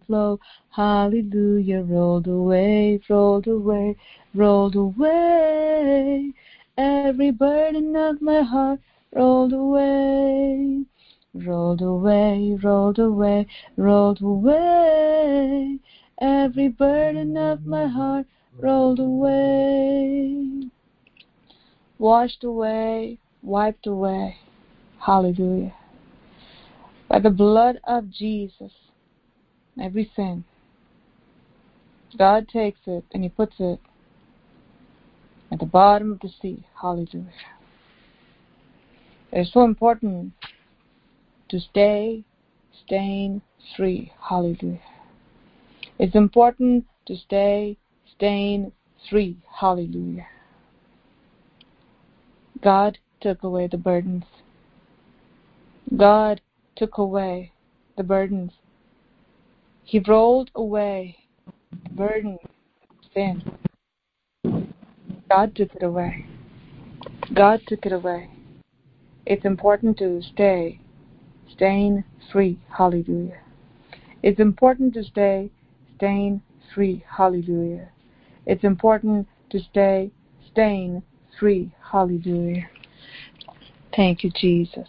[0.00, 0.40] flow.
[0.70, 3.96] Hallelujah, rolled away, rolled away,
[4.34, 6.32] rolled away.
[6.76, 8.80] Every burden of my heart
[9.12, 10.84] rolled away,
[11.32, 13.46] rolled away, rolled away,
[13.76, 15.78] rolled away.
[16.20, 18.26] Every burden of my heart
[18.58, 20.70] rolled away,
[21.98, 24.36] washed away, wiped away.
[25.00, 25.74] Hallelujah.
[27.08, 28.72] By the blood of Jesus,
[29.80, 30.44] every sin,
[32.18, 33.80] God takes it and He puts it
[35.52, 36.66] at the bottom of the sea.
[36.80, 37.32] Hallelujah.
[39.32, 40.32] It's so important
[41.48, 42.24] to stay
[42.84, 43.42] stain
[43.76, 44.12] free.
[44.28, 44.80] Hallelujah.
[45.98, 47.78] It's important to stay
[48.16, 48.72] stain
[49.08, 49.36] free.
[49.60, 50.26] Hallelujah.
[52.62, 54.24] God took away the burdens.
[55.96, 56.40] God
[56.74, 57.52] took away
[57.96, 58.52] the burdens.
[59.84, 61.16] He rolled away
[61.84, 63.42] the burden of sin.
[65.30, 66.26] God took it away.
[67.34, 68.30] God took it away.
[69.24, 70.80] It's important to stay
[71.50, 72.58] stain free.
[72.76, 73.40] Hallelujah.
[74.22, 75.50] It's important to stay
[75.96, 76.42] stain
[76.74, 77.04] free.
[77.16, 77.90] Hallelujah.
[78.46, 80.10] It's important to stay
[80.50, 81.02] stain
[81.38, 81.72] free.
[81.92, 82.68] Hallelujah.
[83.94, 84.88] Thank you, Jesus.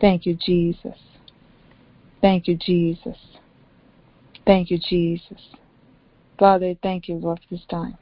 [0.00, 0.96] Thank you, Jesus.
[2.20, 3.18] Thank you, Jesus.
[4.46, 5.40] Thank you, Jesus.
[6.38, 7.96] Father, thank you, Lord, for this time.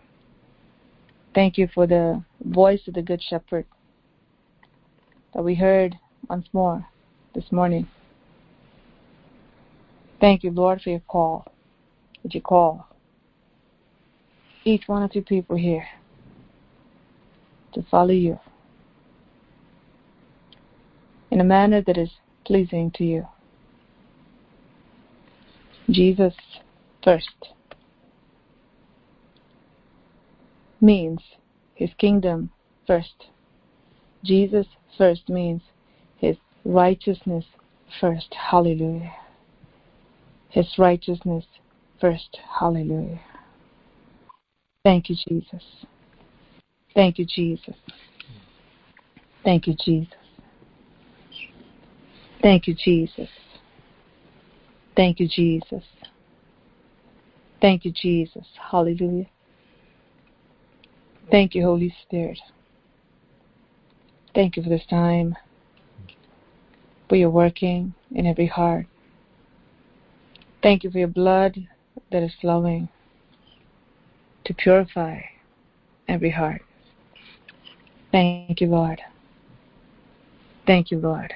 [1.35, 3.67] Thank you for the voice of the Good Shepherd
[5.35, 5.97] that we heard
[6.29, 6.87] once more
[7.35, 7.89] this morning.
[10.21, 11.47] Thank you, Lord, for your call.
[12.23, 12.90] That you call
[14.65, 15.87] each one of you people here
[17.73, 18.39] to follow you
[21.31, 22.11] in a manner that is
[22.45, 23.27] pleasing to you.
[25.89, 26.35] Jesus
[27.03, 27.49] first
[30.81, 31.21] means
[31.75, 32.51] his kingdom
[32.87, 33.27] first.
[34.25, 34.67] Jesus
[34.99, 35.63] first means
[36.17, 37.45] his righteousness
[38.01, 38.35] first.
[38.35, 39.15] Hallelujah.
[40.49, 41.45] His righteousness
[42.01, 42.39] first.
[42.59, 43.21] Hallelujah.
[44.85, 45.63] Thank you, Jesus.
[46.95, 47.75] Thank you, Jesus.
[49.45, 50.15] Thank you, Jesus.
[52.43, 53.29] Thank you, Jesus.
[54.97, 55.85] Thank you, Jesus.
[57.61, 58.47] Thank you, Jesus.
[58.71, 59.27] Hallelujah.
[61.31, 62.39] Thank you, Holy Spirit.
[64.35, 65.37] Thank you for this time,
[67.09, 68.87] for your working in every heart.
[70.63, 71.57] Thank you for your blood
[72.11, 72.89] that is flowing
[74.51, 75.21] to purify
[76.09, 76.61] every heart.
[78.11, 79.01] Thank you, Lord.
[80.67, 81.33] Thank you, Lord.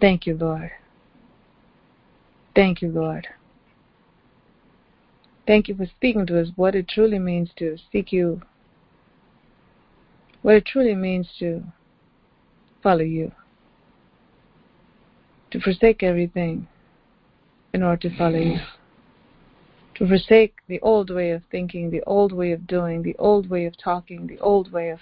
[0.00, 0.70] Thank you, Lord.
[2.54, 3.26] Thank you, Lord.
[5.44, 8.42] Thank you for speaking to us what it truly means to seek you,
[10.42, 11.64] what it truly means to
[12.84, 13.32] follow you,
[15.50, 16.68] to forsake everything
[17.74, 18.58] in order to follow you,
[19.94, 23.66] to forsake the old way of thinking, the old way of doing, the old way
[23.66, 24.98] of talking, the old way of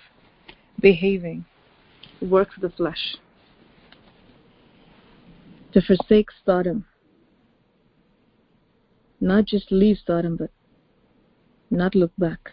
[0.80, 1.44] behaving,
[2.20, 3.16] works of the flesh
[5.72, 6.84] to forsake Sodom.
[9.20, 10.50] Not just leave Sodom, but
[11.70, 12.50] not look back.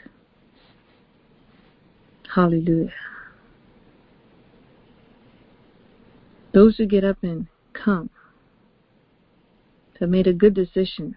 [2.35, 2.93] Hallelujah.
[6.53, 8.09] Those who get up and come
[9.99, 11.15] have made a good decision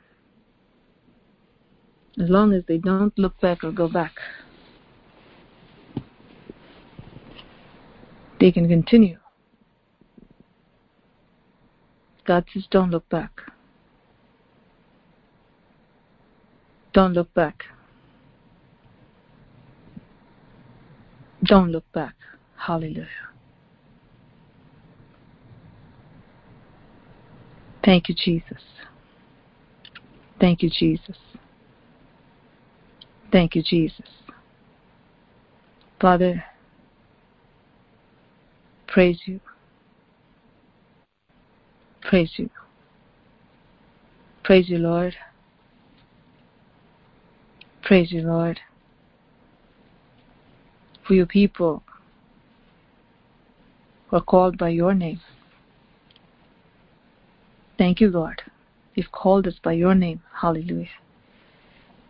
[2.20, 4.12] As long as they don't look back or go back,
[8.38, 9.16] they can continue.
[12.26, 13.30] God says, don't look back.
[16.92, 17.64] Don't look back.
[21.44, 22.14] Don't look back.
[22.56, 23.06] Hallelujah.
[27.82, 28.62] Thank you, Jesus.
[30.38, 31.16] Thank you, Jesus.
[33.32, 34.06] Thank you, Jesus.
[36.00, 36.44] Father,
[38.88, 39.40] praise you.
[42.02, 42.50] Praise you.
[44.42, 45.14] Praise you, Lord.
[47.82, 48.58] Praise you, Lord.
[51.06, 51.82] For your people
[54.08, 55.20] who are called by your name.
[57.78, 58.42] Thank you, Lord.
[58.94, 60.22] You've called us by your name.
[60.40, 60.88] Hallelujah.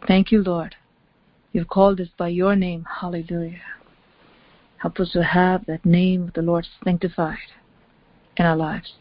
[0.06, 0.76] Thank you, Lord.
[1.53, 2.86] You've called us by your name.
[3.01, 3.61] Hallelujah.
[4.76, 7.38] Help us to have that name of the Lord sanctified
[8.36, 8.94] in our lives,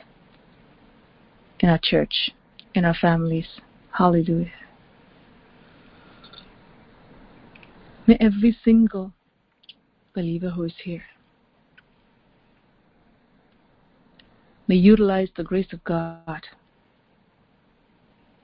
[1.60, 2.32] in our church,
[2.74, 3.48] in our families.
[3.92, 4.52] Hallelujah.
[8.08, 9.14] May every single
[10.14, 11.04] believer who is here
[14.68, 16.48] may utilize the grace of God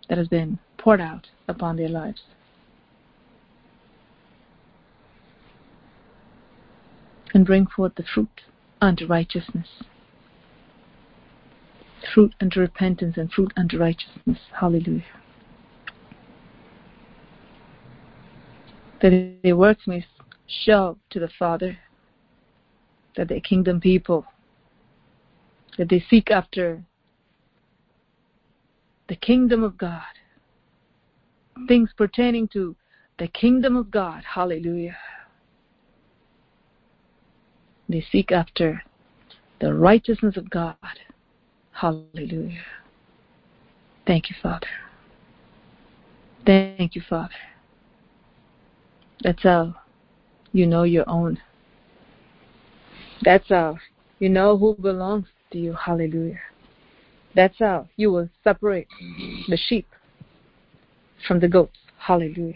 [0.08, 2.22] that has been poured out upon their lives.
[7.34, 8.42] And bring forth the fruit
[8.82, 9.68] unto righteousness.
[12.14, 14.40] Fruit unto repentance and fruit unto righteousness.
[14.60, 15.04] Hallelujah.
[19.02, 20.06] That their works may
[20.48, 21.78] show to the Father
[23.16, 24.26] that their kingdom people,
[25.78, 26.84] that they seek after
[29.08, 30.02] the kingdom of God,
[31.68, 32.76] things pertaining to
[33.18, 34.24] the kingdom of God.
[34.34, 34.98] Hallelujah.
[37.88, 38.84] They seek after
[39.60, 40.76] the righteousness of God.
[41.72, 42.64] Hallelujah.
[44.08, 44.68] Thank you, Father.
[46.46, 47.34] Thank you, Father.
[49.24, 49.76] That's how
[50.52, 51.40] you know your own.
[53.24, 53.78] That's how
[54.20, 55.74] you know who belongs to you.
[55.74, 56.40] Hallelujah.
[57.36, 58.88] That's how you will separate
[59.48, 59.88] the sheep
[61.28, 61.78] from the goats.
[61.98, 62.54] Hallelujah.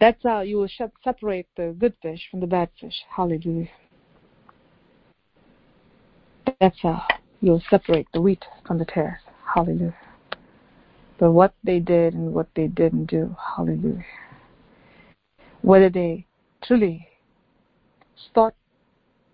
[0.00, 0.68] That's how you will
[1.02, 2.94] separate the good fish from the bad fish.
[3.14, 3.68] Hallelujah.
[6.60, 7.02] That's how
[7.40, 9.20] you'll separate the wheat from the tares.
[9.54, 9.94] Hallelujah.
[11.18, 13.36] But what they did and what they didn't do.
[13.56, 14.04] Hallelujah.
[15.62, 16.26] Whether they
[16.62, 17.08] truly
[18.34, 18.54] sought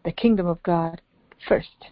[0.05, 1.01] the kingdom of God
[1.49, 1.87] first,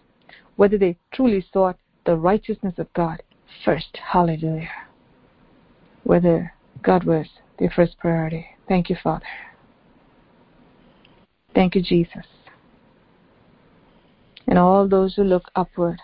[0.55, 3.21] whether they truly sought the righteousness of God
[3.65, 3.97] first.
[4.11, 4.69] Hallelujah.
[6.03, 8.45] Whether God was their first priority.
[8.67, 9.25] Thank you, Father.
[11.53, 12.25] Thank you, Jesus.
[14.49, 16.01] And all those who look upward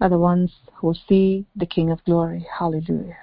[0.00, 2.46] are the ones who see the King of glory.
[2.58, 3.18] Hallelujah.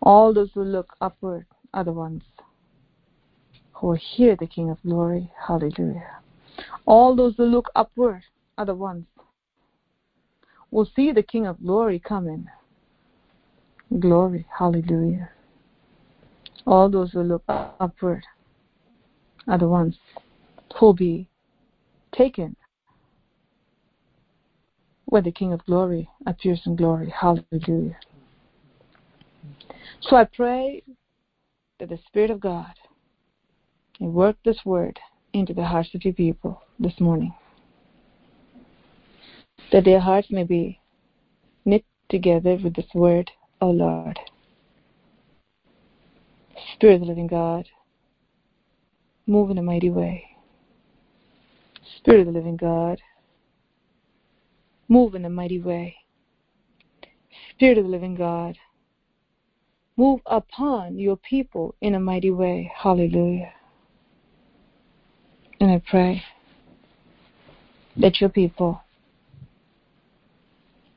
[0.00, 2.22] All those who look upward are the ones
[3.74, 5.30] who hear the King of glory.
[5.46, 6.20] Hallelujah.
[6.86, 8.22] All those who look upward
[8.56, 9.04] are the ones
[10.70, 12.46] who will see the King of glory coming.
[14.00, 14.46] Glory.
[14.58, 15.28] Hallelujah.
[16.66, 18.24] All those who look upward
[19.46, 19.98] are the ones
[20.78, 21.28] who will be
[22.16, 22.56] taken
[25.06, 27.10] where the King of glory appears in glory.
[27.10, 27.96] Hallelujah.
[30.00, 30.82] So I pray
[31.78, 32.74] that the Spirit of God
[34.00, 34.98] may work this word
[35.32, 37.34] into the hearts of your people this morning.
[39.72, 40.80] That their hearts may be
[41.64, 44.18] knit together with this word, O Lord.
[46.74, 47.66] Spirit of the living God,
[49.26, 50.33] move in a mighty way.
[52.04, 53.00] Spirit of the living God,
[54.88, 55.96] move in a mighty way.
[57.52, 58.58] Spirit of the living God,
[59.96, 62.70] move upon your people in a mighty way.
[62.76, 63.54] Hallelujah.
[65.60, 66.22] And I pray
[67.96, 68.82] that your people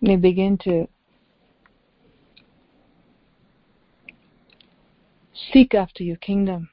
[0.02, 0.90] may begin to
[5.54, 6.68] seek after your kingdom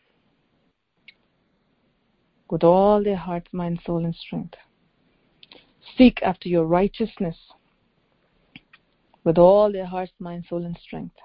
[2.55, 4.55] with all their heart, mind, soul, and strength.
[5.99, 7.35] Seek after your righteousness
[9.25, 11.17] with all their heart, mind, soul, and strength.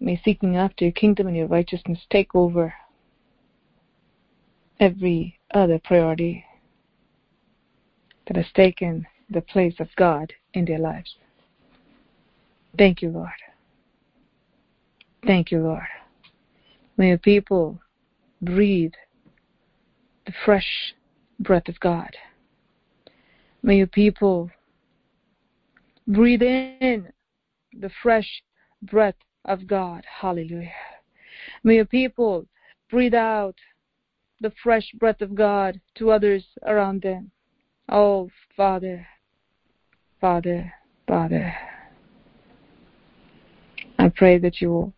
[0.00, 2.72] May seeking after your kingdom and your righteousness take over
[4.80, 6.46] every other priority
[8.26, 11.14] that has taken the place of God in their lives.
[12.78, 13.28] Thank you, Lord.
[15.26, 15.88] Thank you, Lord.
[16.96, 17.82] May your people
[18.40, 18.94] breathe
[20.26, 20.94] the fresh
[21.38, 22.16] breath of God.
[23.62, 24.50] May your people
[26.06, 27.08] breathe in
[27.72, 28.42] the fresh
[28.82, 30.04] breath of God.
[30.20, 30.72] Hallelujah.
[31.64, 32.46] May your people
[32.90, 33.54] breathe out
[34.40, 37.30] the fresh breath of God to others around them.
[37.88, 39.06] Oh, Father,
[40.20, 40.72] Father,
[41.06, 41.54] Father.
[43.98, 44.92] I pray that you will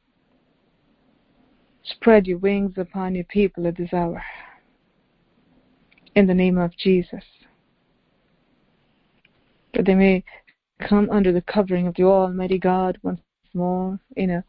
[1.84, 4.22] spread your wings upon your people at this hour.
[6.14, 7.24] In the name of Jesus.
[9.74, 10.24] That they may
[10.80, 13.20] come under the covering of the Almighty God once
[13.54, 14.44] more in a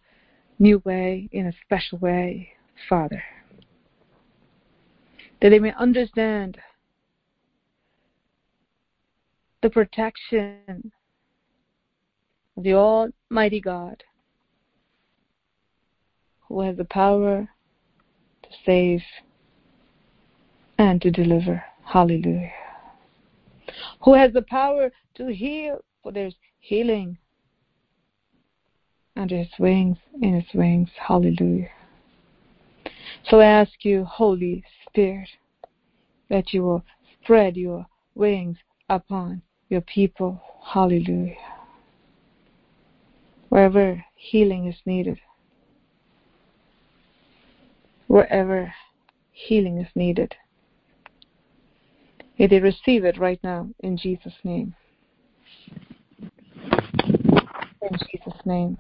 [0.59, 2.49] new way, in a special way,
[2.89, 3.24] Father.
[5.41, 6.57] That they may understand
[9.61, 10.91] the protection
[12.57, 14.03] of the Almighty God
[16.41, 17.49] who has the power
[18.43, 19.01] to save
[20.78, 21.63] and to deliver.
[21.86, 22.51] Hallelujah.
[24.03, 27.17] Who has the power to heal, for there's healing
[29.15, 30.89] under his wings, in his wings.
[30.97, 31.69] Hallelujah.
[33.30, 35.30] So I ask you, Holy Spirit,
[36.30, 36.84] that you will
[37.21, 38.57] spread your wings
[38.89, 40.41] upon your people.
[40.65, 41.36] Hallelujah.
[43.49, 45.19] Wherever healing is needed,
[48.07, 48.74] wherever
[49.32, 50.36] healing is needed,
[52.43, 54.75] may they receive it right now in Jesus' name.
[57.81, 58.77] In Jesus' name.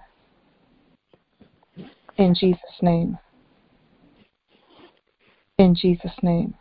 [2.17, 3.17] In Jesus' name.
[5.57, 6.55] In Jesus' name.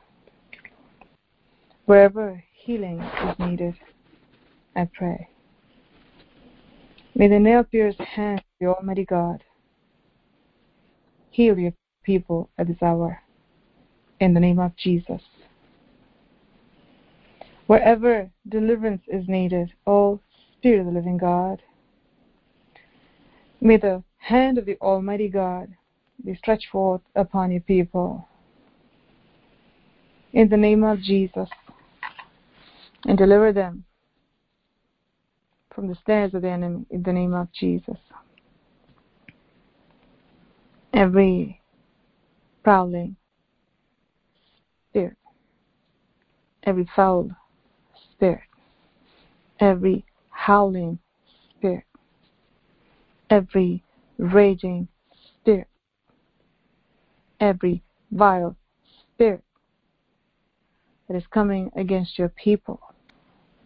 [1.86, 3.74] Wherever healing is needed,
[4.76, 5.28] I pray.
[7.16, 9.42] May the nail pierced hand of the Almighty God
[11.32, 11.72] heal your
[12.04, 13.22] people at this hour.
[14.20, 15.22] In the name of Jesus.
[17.66, 20.20] Wherever deliverance is needed, O
[20.58, 21.62] Spirit of the living God,
[23.60, 25.68] may the hand of the Almighty God
[26.24, 28.26] be stretched forth upon your people.
[30.32, 31.48] In the name of Jesus.
[33.04, 33.84] And deliver them
[35.74, 37.98] from the snares of the enemy in the name of Jesus.
[40.94, 41.60] Every
[42.62, 43.16] prowling
[44.90, 45.16] spirit,
[46.64, 47.30] every foul
[48.22, 48.42] spirit,
[49.58, 50.96] every howling
[51.50, 51.82] spirit,
[53.30, 53.82] every
[54.16, 54.86] raging
[55.40, 55.66] spirit,
[57.40, 58.54] every vile
[59.12, 59.42] spirit
[61.08, 62.80] that is coming against your people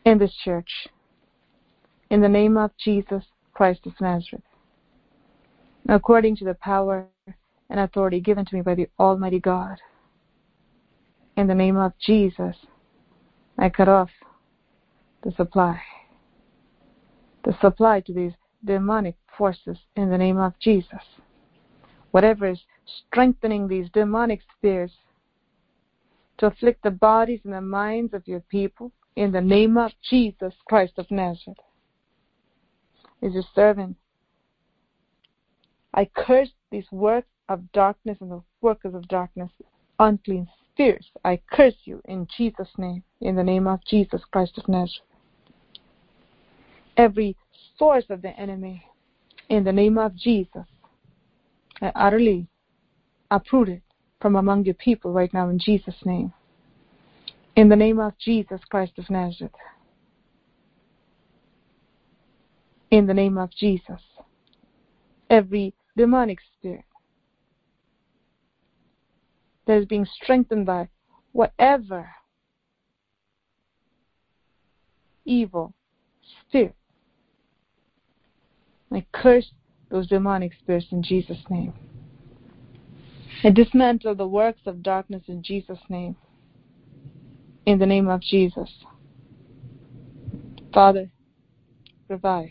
[0.06, 0.88] in this church.
[2.08, 4.42] In the name of Jesus Christ of Nazareth.
[5.86, 7.06] According to the power
[7.68, 9.76] and authority given to me by the Almighty God,
[11.36, 12.56] in the name of Jesus,
[13.58, 14.08] I cut off
[15.26, 15.82] the supply.
[17.44, 18.32] The supply to these
[18.64, 21.02] demonic forces in the name of Jesus.
[22.12, 24.94] Whatever is strengthening these demonic spirits
[26.38, 30.54] to afflict the bodies and the minds of your people in the name of Jesus
[30.68, 31.58] Christ of Nazareth
[33.20, 33.96] is your servant.
[35.92, 39.50] I curse these works of darkness and the workers of darkness,
[39.98, 41.08] unclean spirits.
[41.24, 45.02] I curse you in Jesus' name, in the name of Jesus Christ of Nazareth.
[46.96, 47.36] Every
[47.78, 48.84] source of the enemy,
[49.48, 50.66] in the name of Jesus,
[51.80, 52.48] I utterly
[53.30, 53.82] uproot it
[54.20, 56.32] from among your people right now in Jesus' name.
[57.54, 59.52] In the name of Jesus Christ of Nazareth.
[62.90, 64.00] in the name of Jesus.
[65.28, 66.84] Every demonic spirit
[69.66, 70.88] that is being strengthened by
[71.32, 72.08] whatever
[75.24, 75.74] evil
[76.48, 76.76] spirit.
[78.92, 79.50] I curse
[79.90, 81.72] those demonic spirits in Jesus' name.
[83.44, 86.16] I dismantle the works of darkness in Jesus' name.
[87.66, 88.70] In the name of Jesus.
[90.72, 91.10] Father,
[92.08, 92.50] revive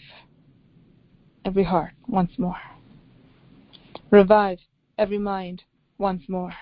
[1.46, 2.58] every heart once more.
[4.12, 4.60] Revive
[4.98, 5.64] every mind
[5.98, 6.54] once more.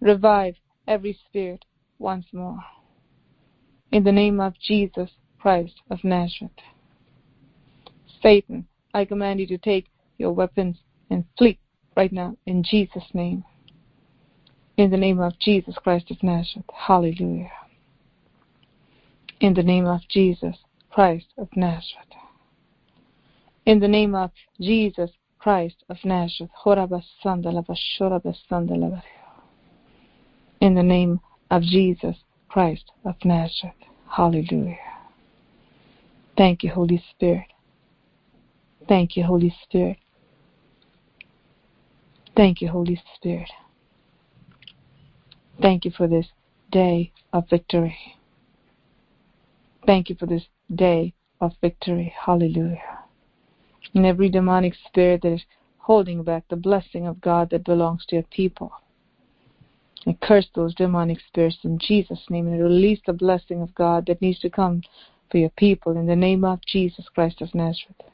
[0.00, 0.54] Revive
[0.86, 1.64] every spirit
[1.98, 2.58] once more.
[3.92, 6.52] In the name of Jesus Christ of Nazareth.
[8.22, 9.86] Satan, I command you to take
[10.18, 10.76] your weapons
[11.10, 11.58] and flee
[11.96, 13.44] right now in Jesus' name.
[14.76, 16.66] In the name of Jesus Christ of Nazareth.
[16.74, 17.50] Hallelujah.
[19.40, 20.56] In the name of Jesus
[20.90, 22.06] Christ of Nazareth.
[23.66, 26.50] In the name of Jesus Christ of Nazareth.
[30.60, 32.16] In the name of Jesus
[32.48, 33.74] Christ of Nazareth.
[34.08, 34.76] Hallelujah.
[36.36, 37.46] Thank you, Holy Spirit.
[38.90, 39.98] Thank you, Holy Spirit.
[42.36, 43.48] Thank you, Holy Spirit.
[45.62, 46.26] Thank you for this
[46.72, 47.96] day of victory.
[49.86, 50.42] Thank you for this
[50.74, 52.12] day of victory.
[52.20, 53.04] Hallelujah.
[53.94, 55.44] And every demonic spirit that is
[55.78, 58.72] holding back the blessing of God that belongs to your people.
[60.04, 64.20] I curse those demonic spirits in Jesus' name and release the blessing of God that
[64.20, 64.82] needs to come
[65.30, 68.09] for your people in the name of Jesus Christ of Nazareth.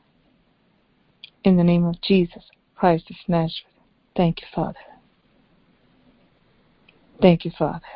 [1.47, 2.43] In the name of Jesus
[2.75, 3.73] Christ of Nazareth.
[4.17, 4.81] Thank you, Father.
[7.23, 7.87] Thank you, Father.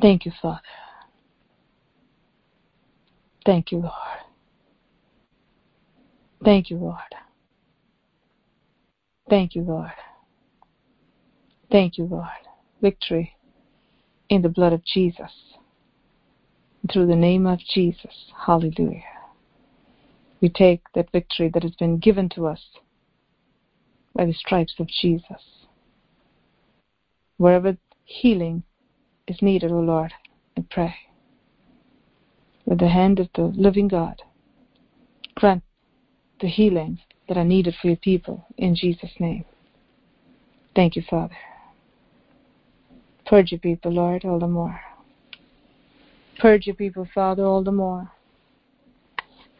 [0.00, 0.60] Thank you, Father.
[3.44, 3.92] Thank you, Lord.
[6.42, 6.96] Thank you, Lord.
[9.28, 9.92] Thank you, Lord.
[11.70, 12.26] Thank you, Lord.
[12.80, 13.34] Victory
[14.30, 15.30] in the blood of Jesus.
[16.90, 18.32] Through the name of Jesus.
[18.46, 19.02] Hallelujah.
[20.42, 22.60] We take that victory that has been given to us
[24.12, 25.66] by the stripes of Jesus.
[27.36, 28.64] Wherever healing
[29.28, 30.12] is needed, O oh Lord,
[30.58, 30.94] I pray.
[32.66, 34.20] With the hand of the living God,
[35.36, 35.62] grant
[36.40, 39.44] the healing that are needed for your people in Jesus' name.
[40.74, 41.36] Thank you, Father.
[43.26, 44.80] Purge your people, Lord, all the more.
[46.40, 48.10] Purge your people, Father, all the more.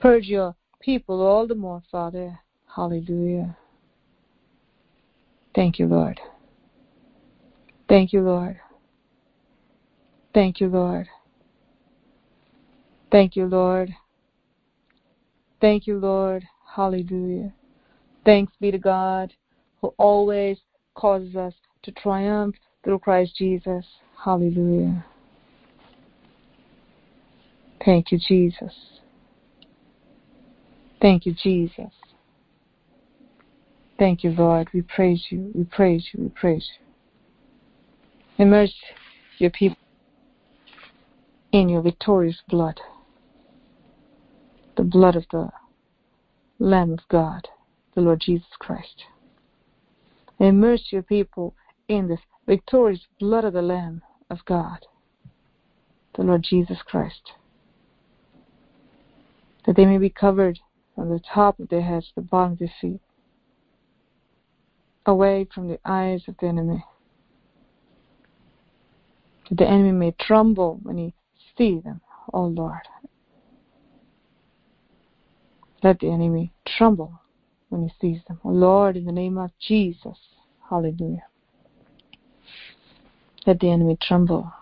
[0.00, 2.38] Purge your people all the more, Father.
[2.74, 3.56] Hallelujah.
[5.54, 6.20] Thank you, Lord.
[7.88, 8.58] Thank you, Lord.
[10.34, 11.08] Thank you, Lord.
[13.10, 13.94] Thank you, Lord.
[15.60, 16.44] Thank you, Lord.
[16.74, 17.52] Hallelujah.
[18.24, 19.32] Thanks be to God
[19.80, 20.58] who always
[20.94, 23.84] causes us to triumph through Christ Jesus.
[24.24, 25.04] Hallelujah.
[27.84, 28.72] Thank you, Jesus.
[31.02, 31.90] Thank you, Jesus.
[33.98, 34.68] Thank you, Lord.
[34.72, 35.50] We praise you.
[35.52, 36.22] We praise you.
[36.22, 38.44] We praise you.
[38.44, 38.72] Immerse
[39.38, 39.76] your people
[41.50, 42.80] in your victorious blood,
[44.76, 45.50] the blood of the
[46.60, 47.48] Lamb of God,
[47.94, 49.04] the Lord Jesus Christ.
[50.38, 51.54] Immerse your people
[51.88, 54.86] in this victorious blood of the Lamb of God,
[56.14, 57.32] the Lord Jesus Christ,
[59.66, 60.60] that they may be covered
[60.94, 63.00] from the top of their heads to the bottom of their feet,
[65.06, 66.84] away from the eyes of the enemy.
[69.48, 71.14] That the enemy may tremble when he
[71.56, 72.00] sees them,
[72.32, 72.88] O oh Lord.
[75.82, 77.20] Let the enemy tremble
[77.68, 78.40] when he sees them.
[78.44, 80.18] O oh Lord, in the name of Jesus.
[80.68, 81.24] Hallelujah.
[83.46, 84.52] Let the enemy tremble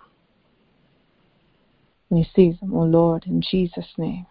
[2.09, 4.27] when he sees them, O oh Lord, in Jesus' name.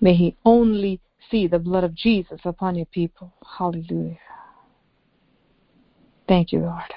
[0.00, 3.32] May he only see the blood of Jesus upon your people.
[3.58, 4.18] Hallelujah.
[6.28, 6.94] Thank you, Lord.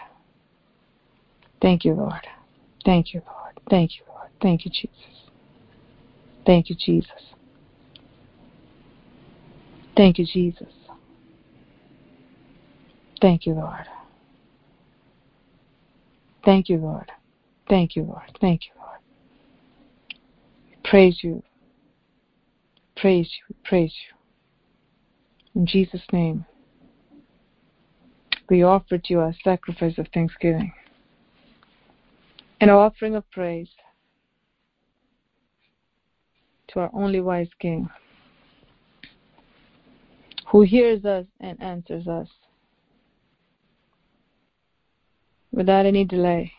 [1.62, 2.28] Thank you, Lord.
[2.86, 3.60] Thank you, Lord.
[3.70, 4.30] Thank you, Lord.
[4.42, 5.30] Thank you, Jesus.
[6.46, 7.12] Thank you, Jesus.
[9.96, 10.74] Thank you, Jesus.
[13.22, 13.86] Thank you, Lord.
[16.46, 17.12] Thank you, Lord.
[17.68, 18.32] Thank you, Lord.
[18.40, 19.00] Thank you, Lord.
[20.84, 21.44] Praise you
[23.00, 23.94] praise you, we praise
[25.56, 25.62] you.
[25.62, 26.46] In Jesus' name,
[28.50, 30.74] we offer to you a sacrifice of thanksgiving,
[32.60, 33.70] an offering of praise
[36.70, 37.90] to our only wise King,
[40.48, 42.28] who hears us and answers us
[45.52, 46.52] without any delay.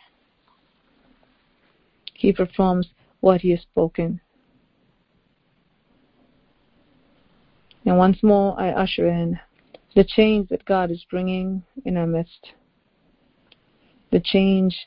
[2.14, 2.88] He performs
[3.20, 4.20] what he has spoken
[7.90, 9.36] And once more, I usher in
[9.96, 12.52] the change that God is bringing in our midst.
[14.12, 14.86] The change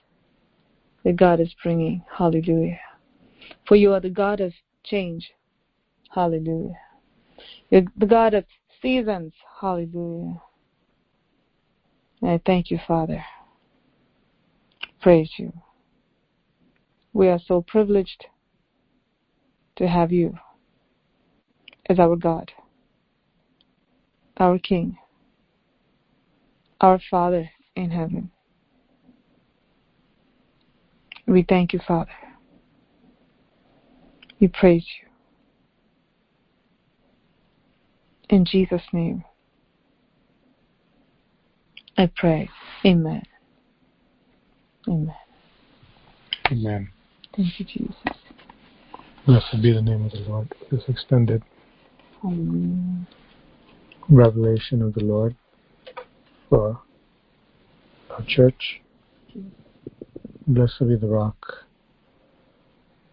[1.03, 2.05] that God is bringing.
[2.17, 2.79] Hallelujah.
[3.67, 4.53] For you are the God of
[4.85, 5.29] change.
[6.15, 6.79] Hallelujah.
[7.69, 8.45] You're the God of
[8.81, 9.33] seasons.
[9.59, 10.41] Hallelujah.
[12.21, 13.21] And I thank you, Father.
[15.01, 15.51] Praise you.
[17.11, 18.27] We are so privileged
[19.75, 20.37] to have you
[21.89, 22.49] as our God
[24.37, 24.97] our King,
[26.81, 28.31] our Father in heaven.
[31.27, 32.11] We thank you, Father.
[34.39, 35.09] We praise you.
[38.29, 39.23] In Jesus' name,
[41.97, 42.49] I pray.
[42.85, 43.23] Amen.
[44.87, 45.15] Amen.
[46.51, 46.89] Amen.
[47.35, 47.95] Thank you, Jesus.
[49.25, 50.53] Blessed be the name of the Lord.
[50.69, 51.43] This extended
[52.23, 53.05] Hallelujah.
[54.09, 55.35] Revelation of the Lord
[56.49, 56.79] for
[58.09, 58.81] our church.
[60.47, 61.65] Blessed be the rock.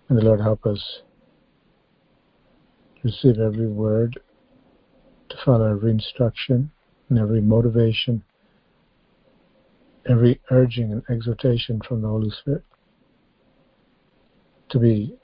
[0.08, 1.00] And the Lord help us
[3.04, 4.18] receive every word,
[5.28, 6.70] to follow every instruction
[7.08, 8.22] and every motivation,
[10.08, 12.64] every urging and exhortation from the Holy Spirit
[14.70, 15.14] to be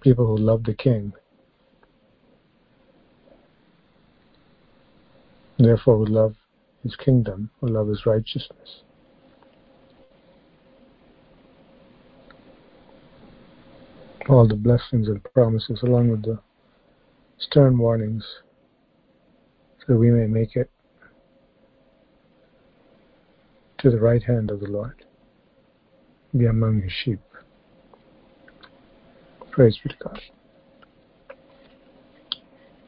[0.00, 1.12] people who love the King.
[5.62, 6.34] Therefore, who love
[6.82, 8.82] his kingdom, who love his righteousness.
[14.28, 16.40] All the blessings and promises, along with the
[17.38, 18.24] stern warnings,
[19.86, 20.68] so we may make it
[23.78, 25.04] to the right hand of the Lord,
[26.36, 27.20] be among his sheep.
[29.52, 30.20] Praise be to God.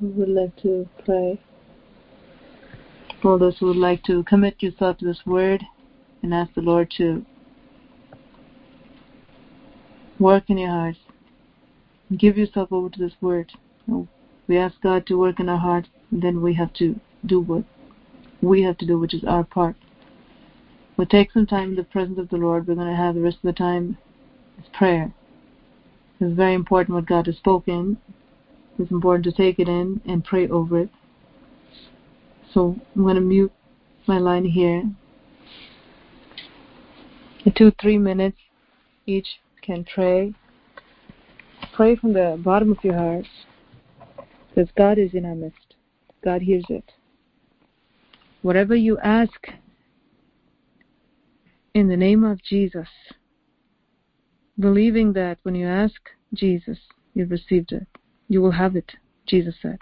[0.00, 1.38] We would like to pray.
[3.24, 5.64] All those who would like to commit yourself to this word
[6.22, 7.24] and ask the Lord to
[10.18, 10.98] work in your hearts.
[12.14, 13.50] Give yourself over to this word.
[14.46, 17.64] We ask God to work in our hearts, and then we have to do what
[18.42, 19.74] we have to do, which is our part.
[20.98, 22.68] We'll take some time in the presence of the Lord.
[22.68, 23.96] We're going to have the rest of the time
[24.58, 25.14] is prayer.
[26.20, 27.96] It's very important what God has spoken.
[28.78, 30.90] It's important to take it in and pray over it.
[32.54, 33.52] So I'm going to mute
[34.06, 34.84] my line here.
[37.44, 38.38] In two, three minutes,
[39.06, 39.26] each
[39.60, 40.32] can pray.
[41.74, 43.26] Pray from the bottom of your heart
[44.48, 45.74] because God is in our midst.
[46.22, 46.92] God hears it.
[48.42, 49.48] Whatever you ask
[51.74, 52.88] in the name of Jesus,
[54.60, 56.00] believing that when you ask
[56.32, 56.78] Jesus,
[57.14, 57.88] you've received it.
[58.28, 58.92] You will have it,
[59.26, 59.78] Jesus said.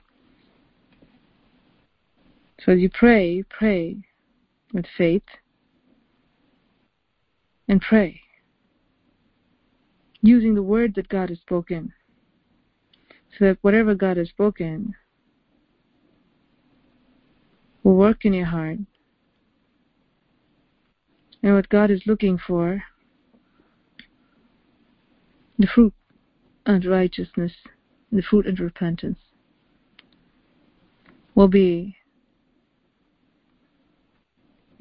[2.64, 3.96] So you pray, pray
[4.72, 5.24] with faith
[7.68, 8.20] and pray
[10.22, 11.92] using the word that God has spoken.
[13.38, 14.94] So that whatever God has spoken
[17.82, 18.78] will work in your heart.
[21.42, 22.84] And what God is looking for,
[25.58, 25.94] the fruit
[26.66, 27.52] and righteousness,
[28.12, 29.18] the fruit and repentance,
[31.34, 31.96] will be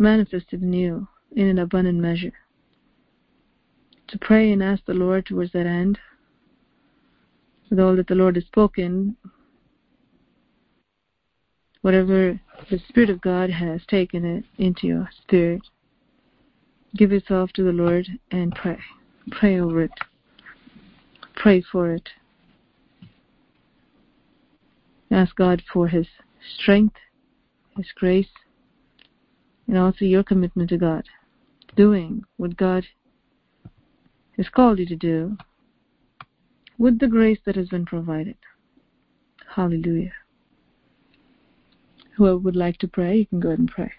[0.01, 2.33] manifested in you in an abundant measure.
[4.09, 5.97] To pray and ask the Lord towards that end,
[7.69, 9.15] with all that the Lord has spoken,
[11.81, 12.39] whatever
[12.69, 15.61] the Spirit of God has taken it into your spirit,
[16.95, 18.79] give yourself to the Lord and pray.
[19.29, 19.91] Pray over it.
[21.35, 22.09] Pray for it.
[25.09, 26.07] Ask God for His
[26.57, 26.95] strength,
[27.77, 28.27] His grace,
[29.71, 31.07] and also your commitment to God.
[31.77, 32.85] Doing what God
[34.35, 35.37] has called you to do
[36.77, 38.35] with the grace that has been provided.
[39.55, 40.11] Hallelujah.
[42.17, 43.93] Whoever would like to pray, you can go ahead and pray.